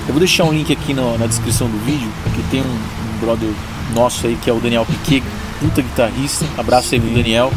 eu 0.08 0.14
vou 0.14 0.20
deixar 0.20 0.46
um 0.46 0.52
link 0.52 0.72
aqui 0.74 0.94
no- 0.94 1.18
na 1.20 1.28
descrição 1.28 1.68
do 1.68 1.78
vídeo, 1.86 2.10
que 2.36 2.42
tem 2.50 2.62
um, 2.62 2.66
um 2.66 3.20
brother 3.20 3.50
nosso 3.94 4.26
aí 4.26 4.36
que 4.42 4.50
é 4.50 4.54
o 4.54 4.60
Daniel 4.60 4.86
Piquet, 4.86 5.24
puta 5.62 5.82
guitarrista. 5.82 6.46
Abraço 6.58 6.94
aí 6.94 7.00
pro 7.00 7.10
Daniel. 7.12 7.52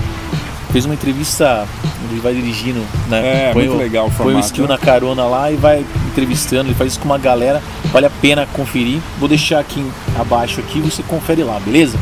Fez 0.71 0.85
uma 0.85 0.95
entrevista 0.95 1.67
ele 2.11 2.21
vai 2.21 2.35
dirigindo, 2.35 2.81
né? 3.09 3.49
É, 3.49 3.53
Põe 3.53 3.65
muito 3.65 3.77
o- 3.77 3.79
legal 3.81 4.07
o 4.07 4.11
Põe 4.11 4.15
o 4.15 4.25
formato, 4.25 4.47
skill 4.47 4.65
né? 4.65 4.69
na 4.71 4.79
carona 4.79 5.25
lá 5.25 5.51
e 5.51 5.57
vai 5.57 5.85
entrevistando, 6.13 6.69
ele 6.69 6.75
faz 6.75 6.93
isso 6.93 7.01
com 7.01 7.07
uma 7.07 7.17
galera, 7.19 7.63
vale 7.93 8.07
a 8.07 8.11
pena 8.11 8.47
conferir. 8.53 9.01
Vou 9.19 9.29
deixar 9.29 9.59
aqui 9.59 9.85
abaixo 10.19 10.61
aqui, 10.61 10.81
você 10.81 11.03
confere 11.03 11.43
lá, 11.43 11.59
beleza? 11.61 11.99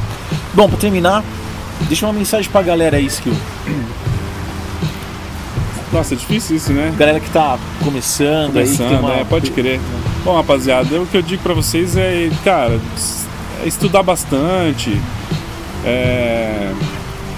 Bom, 0.55 0.69
pra 0.69 0.77
terminar, 0.77 1.23
deixa 1.83 2.05
uma 2.05 2.13
mensagem 2.13 2.51
pra 2.51 2.63
galera 2.63 2.97
aí, 2.97 3.07
skill. 3.07 3.33
Nossa, 5.93 6.15
é 6.15 6.17
difícil 6.17 6.57
isso, 6.57 6.73
né? 6.73 6.93
Galera 6.97 7.21
que 7.21 7.29
tá 7.31 7.59
começando, 7.85 8.57
aí, 8.57 8.65
que 8.65 8.77
tem 8.77 8.87
Começando, 8.87 9.01
uma. 9.05 9.15
é, 9.15 9.25
pode 9.25 9.51
crer. 9.51 9.79
Bom, 10.25 10.35
rapaziada, 10.35 11.01
o 11.01 11.07
que 11.07 11.17
eu 11.17 11.23
digo 11.23 11.43
pra 11.43 11.53
vocês 11.53 11.97
é, 11.97 12.31
cara, 12.45 12.81
é 13.63 13.69
estudar 13.69 14.03
bastante, 14.03 14.99
é, 15.85 16.73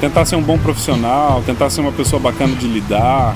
tentar 0.01 0.25
ser 0.25 0.37
um 0.37 0.43
bom 0.43 0.59
profissional, 0.59 1.43
tentar 1.45 1.71
ser 1.71 1.81
uma 1.81 1.93
pessoa 1.93 2.21
bacana 2.21 2.55
de 2.55 2.67
lidar. 2.67 3.35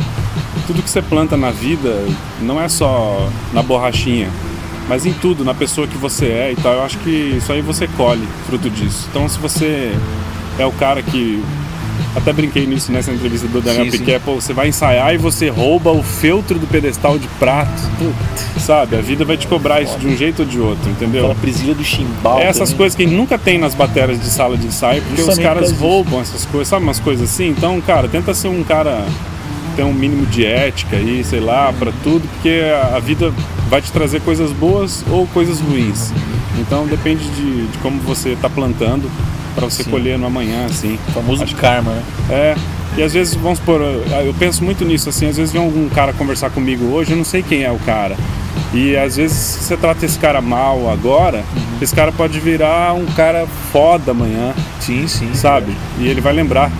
Tudo 0.67 0.83
que 0.83 0.91
você 0.91 1.00
planta 1.00 1.37
na 1.37 1.50
vida 1.50 2.05
não 2.41 2.61
é 2.61 2.69
só 2.69 3.29
na 3.53 3.62
borrachinha, 3.62 4.29
mas 4.88 5.07
em 5.07 5.12
tudo, 5.12 5.45
na 5.45 5.54
pessoa 5.54 5.87
que 5.87 5.97
você 5.97 6.26
é 6.26 6.52
e 6.52 6.56
tal. 6.56 6.75
Eu 6.75 6.82
acho 6.82 6.99
que 6.99 7.11
isso 7.37 7.52
aí 7.52 7.61
você 7.61 7.89
colhe 7.89 8.26
fruto 8.47 8.69
disso. 8.69 9.06
Então, 9.11 9.28
se 9.28 9.39
você 9.39 9.93
é 10.59 10.67
o 10.67 10.73
cara 10.73 11.02
que 11.02 11.43
até 12.15 12.32
brinquei 12.32 12.67
nisso 12.67 12.91
nessa 12.91 13.13
entrevista 13.13 13.47
do 13.47 13.61
Daniel 13.61 13.84
Sim, 13.84 13.91
sim. 13.91 13.99
Piquet, 13.99 14.21
pô, 14.21 14.34
você 14.34 14.52
vai 14.52 14.69
ensaiar 14.69 15.15
e 15.15 15.19
você 15.19 15.49
rouba 15.49 15.91
o 15.91 16.02
feltro 16.02 16.58
do 16.58 16.67
pedestal 16.67 17.19
de 17.19 17.28
prato. 17.39 17.82
Sabe? 18.58 18.97
A 18.97 19.00
vida 19.00 19.25
vai 19.25 19.37
te 19.37 19.47
cobrar 19.47 19.80
isso 19.80 19.99
de 19.99 20.06
um 20.06 20.17
jeito 20.17 20.41
ou 20.41 20.49
de 20.49 20.58
outro, 20.58 20.91
entendeu? 20.91 21.25
Aquela 21.26 21.34
presilha 21.34 21.75
do 21.75 21.84
chimbal. 21.84 22.39
É 22.39 22.45
essas 22.45 22.71
também. 22.71 22.76
coisas 22.76 22.97
que 22.97 23.06
nunca 23.06 23.39
tem 23.39 23.58
nas 23.58 23.75
baterias 23.75 24.21
de 24.21 24.26
sala 24.26 24.56
de 24.56 24.67
ensaio, 24.67 25.02
porque 25.02 25.23
os 25.23 25.39
caras 25.39 25.73
roubam 25.73 26.21
essas 26.21 26.45
coisas, 26.45 26.69
sabe? 26.69 26.82
Umas 26.82 27.00
coisas 27.00 27.30
assim. 27.30 27.49
Então, 27.49 27.80
cara, 27.80 28.08
tenta 28.08 28.34
ser 28.34 28.49
um 28.49 28.63
cara, 28.63 29.04
ter 29.76 29.82
um 29.82 29.93
mínimo 29.93 30.26
de 30.26 30.45
ética 30.45 30.97
aí, 30.97 31.23
sei 31.25 31.41
lá, 31.41 31.73
pra 31.78 31.93
tudo, 32.02 32.26
porque 32.28 32.63
a 32.95 32.99
vida 32.99 33.32
vai 33.69 33.80
te 33.80 33.93
trazer 33.93 34.21
coisas 34.23 34.52
boas 34.52 35.04
ou 35.11 35.26
coisas 35.28 35.61
ruins. 35.61 36.13
Então, 36.58 36.87
depende 36.87 37.25
de, 37.30 37.67
de 37.67 37.78
como 37.78 38.00
você 38.00 38.37
tá 38.41 38.49
plantando 38.50 39.08
pra 39.54 39.65
você 39.69 39.82
Sim. 39.84 39.91
colher 39.91 40.19
no 40.19 40.26
amanhã, 40.26 40.67
assim. 40.67 40.99
O 41.08 41.13
famoso 41.13 41.43
Acho 41.45 41.56
karma, 41.56 41.91
né? 41.93 42.02
É, 42.30 42.54
e 42.97 43.02
às 43.02 43.13
vezes, 43.13 43.34
vamos 43.34 43.58
supor, 43.58 43.80
eu 43.80 44.34
penso 44.39 44.65
muito 44.65 44.84
nisso, 44.84 45.08
assim, 45.08 45.26
às 45.26 45.37
vezes 45.37 45.52
vem 45.52 45.63
algum 45.63 45.89
cara 45.89 46.13
conversar 46.13 46.50
comigo 46.50 46.87
hoje, 46.87 47.13
eu 47.13 47.17
não 47.17 47.25
sei 47.25 47.43
quem 47.43 47.63
é 47.65 47.71
o 47.71 47.78
cara. 47.78 48.17
E 48.75 48.97
às 48.97 49.17
vezes 49.17 49.37
você 49.37 49.76
trata 49.76 50.04
esse 50.04 50.19
cara 50.19 50.41
mal 50.41 50.91
agora, 50.91 51.43
esse 51.80 51.95
cara 51.95 52.11
pode 52.13 52.39
virar 52.41 52.93
um 52.95 53.06
cara 53.06 53.47
foda 53.73 54.11
amanhã, 54.11 54.52
Sim, 54.80 55.06
sim. 55.06 55.30
sabe? 55.32 55.73
E 55.99 56.06
ele 56.08 56.21
vai 56.21 56.32
lembrar, 56.32 56.71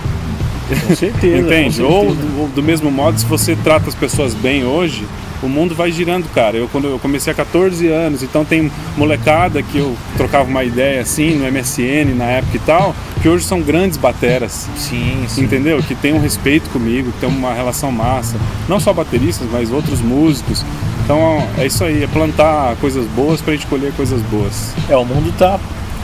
Com 0.87 0.95
certeza. 0.95 1.37
entende? 1.39 1.81
com 1.81 1.87
Ou, 1.87 2.01
certeza. 2.09 2.21
do- 2.27 2.41
ou 2.41 2.47
do 2.49 2.61
mesmo 2.63 2.91
modo, 2.91 3.19
se 3.19 3.25
você 3.25 3.55
trata 3.55 3.87
as 3.89 3.95
pessoas 3.95 4.33
bem 4.33 4.65
hoje, 4.65 5.05
o 5.41 5.47
mundo 5.47 5.75
vai 5.75 5.91
girando, 5.91 6.27
cara. 6.33 6.57
Eu 6.57 6.67
quando 6.67 6.87
eu 6.87 6.99
comecei 6.99 7.31
há 7.31 7.35
14 7.35 7.87
anos, 7.87 8.23
então 8.23 8.43
tem 8.43 8.71
molecada 8.97 9.61
que 9.61 9.77
eu 9.77 9.95
trocava 10.17 10.49
uma 10.49 10.63
ideia 10.63 11.01
assim 11.01 11.35
no 11.35 11.51
MSN 11.51 12.15
na 12.15 12.25
época 12.25 12.57
e 12.57 12.59
tal, 12.59 12.95
que 13.21 13.29
hoje 13.29 13.45
são 13.45 13.61
grandes 13.61 13.97
bateras. 13.97 14.67
Sim, 14.75 15.25
sim. 15.27 15.43
Entendeu? 15.43 15.81
Que 15.81 15.95
tem 15.95 16.13
um 16.13 16.19
respeito 16.19 16.69
comigo, 16.69 17.11
que 17.11 17.19
tem 17.19 17.29
uma 17.29 17.53
relação 17.53 17.91
massa. 17.91 18.37
Não 18.67 18.79
só 18.79 18.93
bateristas, 18.93 19.47
mas 19.51 19.71
outros 19.71 20.01
músicos. 20.01 20.65
Então 21.03 21.47
é 21.57 21.65
isso 21.65 21.83
aí, 21.83 22.03
é 22.03 22.07
plantar 22.07 22.75
coisas 22.77 23.05
boas 23.07 23.41
pra 23.41 23.53
gente 23.53 23.65
colher 23.67 23.91
coisas 23.93 24.21
boas. 24.23 24.73
É, 24.87 24.95
o 24.95 25.05
mundo 25.05 25.33
tá 25.37 25.59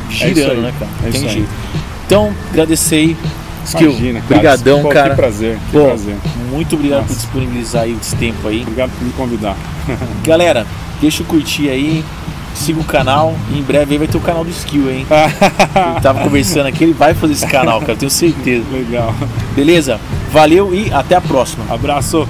isso 0.10 0.28
girando, 0.28 0.52
aí, 0.52 0.62
né, 0.62 0.74
cara? 0.80 0.92
é 1.06 1.12
Tem 1.12 1.22
isso 1.22 1.38
aí. 1.38 1.48
Então, 2.06 2.34
agradecer. 2.52 3.16
Skill, 3.66 3.92
Imagina, 3.92 4.22
cara. 4.22 4.28
brigadão, 4.36 4.82
Pô, 4.82 4.90
cara. 4.90 5.10
Que 5.12 5.16
prazer, 5.16 5.58
que 5.72 5.78
Pô, 5.78 5.86
prazer. 5.86 6.16
muito 6.52 6.76
obrigado 6.76 7.02
por 7.02 7.10
Nossa. 7.10 7.16
disponibilizar 7.22 7.84
aí 7.84 7.98
esse 8.00 8.16
tempo 8.16 8.48
aí. 8.48 8.62
Obrigado 8.62 8.92
por 8.92 9.04
me 9.04 9.12
convidar. 9.14 9.56
Galera, 10.24 10.66
deixa 11.02 11.22
eu 11.24 11.28
curtir 11.28 11.70
aí, 11.70 12.04
siga 12.54 12.80
o 12.80 12.84
canal 12.84 13.36
e 13.52 13.60
em 13.60 13.62
breve 13.64 13.94
aí 13.94 13.98
vai 13.98 14.08
ter 14.08 14.18
o 14.18 14.22
canal 14.22 14.44
do 14.44 14.50
Skill, 14.50 14.90
hein? 14.92 15.06
Ele 15.10 16.02
tava 16.02 16.22
conversando 16.24 16.68
aqui, 16.68 16.84
ele 16.84 16.94
vai 16.94 17.14
fazer 17.14 17.34
esse 17.34 17.48
canal, 17.48 17.80
cara, 17.82 17.96
tenho 17.96 18.10
certeza. 18.10 18.64
Legal. 18.72 19.14
Beleza? 19.56 20.00
Valeu 20.32 20.74
e 20.74 20.92
até 20.94 21.16
a 21.16 21.22
próxima. 21.22 21.66
Abraço. 21.70 22.28